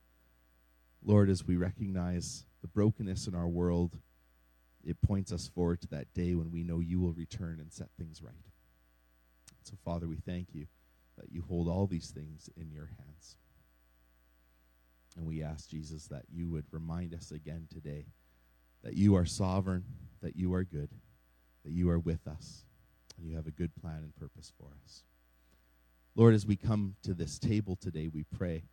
Lord, 1.03 1.29
as 1.29 1.45
we 1.45 1.55
recognize 1.55 2.45
the 2.61 2.67
brokenness 2.67 3.27
in 3.27 3.35
our 3.35 3.47
world, 3.47 3.99
it 4.86 5.02
points 5.02 5.32
us 5.32 5.48
forward 5.48 5.82
to 5.82 5.88
that 5.89 6.13
day 6.13 6.36
when 6.36 6.52
we 6.52 6.63
know 6.63 6.80
you 6.80 7.00
will 7.00 7.13
return 7.13 7.60
and 7.60 7.74
set 7.74 7.88
things 7.98 8.21
right. 8.21 8.34
So, 9.63 9.74
Father, 9.84 10.08
we 10.08 10.17
thank 10.17 10.54
you 10.54 10.67
that 11.17 11.32
you 11.32 11.43
hold 11.48 11.67
all 11.67 11.88
these 11.88 12.12
things 12.12 12.50
in 12.56 12.71
your 12.71 12.89
hands. 12.98 13.38
And 15.17 15.26
we 15.26 15.41
ask, 15.41 15.69
Jesus, 15.69 16.08
that 16.08 16.24
you 16.32 16.50
would 16.50 16.65
remind 16.71 17.13
us 17.13 17.32
again 17.32 17.67
today 17.71 18.06
that 18.84 18.93
you 18.93 19.15
are 19.15 19.26
sovereign, 19.26 19.84
that 20.21 20.36
you 20.36 20.54
are 20.54 20.63
good, 20.63 20.89
that 21.63 21.71
you 21.71 21.89
are 21.89 21.98
with 21.98 22.28
us, 22.28 22.65
and 23.17 23.28
you 23.28 23.36
have 23.36 23.48
a 23.48 23.52
good 23.52 23.71
plan 23.82 24.04
and 24.04 24.15
purpose 24.15 24.52
for 24.60 24.67
us. 24.84 25.04
Lord, 26.15 26.36
as 26.36 26.45
we 26.45 26.56
come 26.56 26.95
to 27.04 27.13
this 27.13 27.39
table 27.39 27.76
today, 27.76 28.08
we 28.08 28.24
pray 28.24 28.63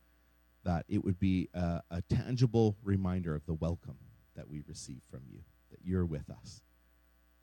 that 0.64 0.84
it 0.88 1.02
would 1.02 1.18
be 1.18 1.48
a, 1.54 1.82
a, 1.90 2.02
tangible 2.02 2.76
reminder 2.84 3.34
of 3.34 3.44
the 3.46 3.54
welcome 3.54 3.96
that 4.36 4.48
we 4.48 4.62
receive 4.68 5.00
from 5.10 5.22
you, 5.28 5.40
that 5.72 5.80
you're 5.84 6.06
with 6.06 6.30
us, 6.30 6.62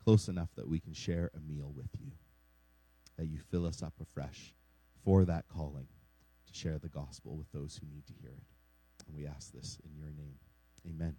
close 0.02 0.28
enough 0.28 0.48
that 0.56 0.68
we 0.68 0.80
can 0.80 0.94
share 0.94 1.30
a 1.36 1.52
meal 1.52 1.72
with 1.76 1.90
you, 2.00 2.12
that 3.18 3.26
you 3.26 3.38
fill 3.50 3.66
us 3.66 3.82
up 3.82 3.94
afresh 4.00 4.54
for 5.04 5.24
that 5.26 5.44
calling 5.48 5.86
to 6.46 6.58
share 6.58 6.78
the 6.78 6.88
gospel 6.88 7.36
with 7.36 7.50
those 7.52 7.78
who 7.78 7.86
need 7.94 8.06
to 8.06 8.14
hear 8.20 8.30
it. 8.30 9.06
And 9.06 9.16
we 9.16 9.26
ask 9.26 9.52
this 9.52 9.78
in 9.84 9.96
your 9.96 10.10
name. 10.10 10.38
Amen. 10.86 11.16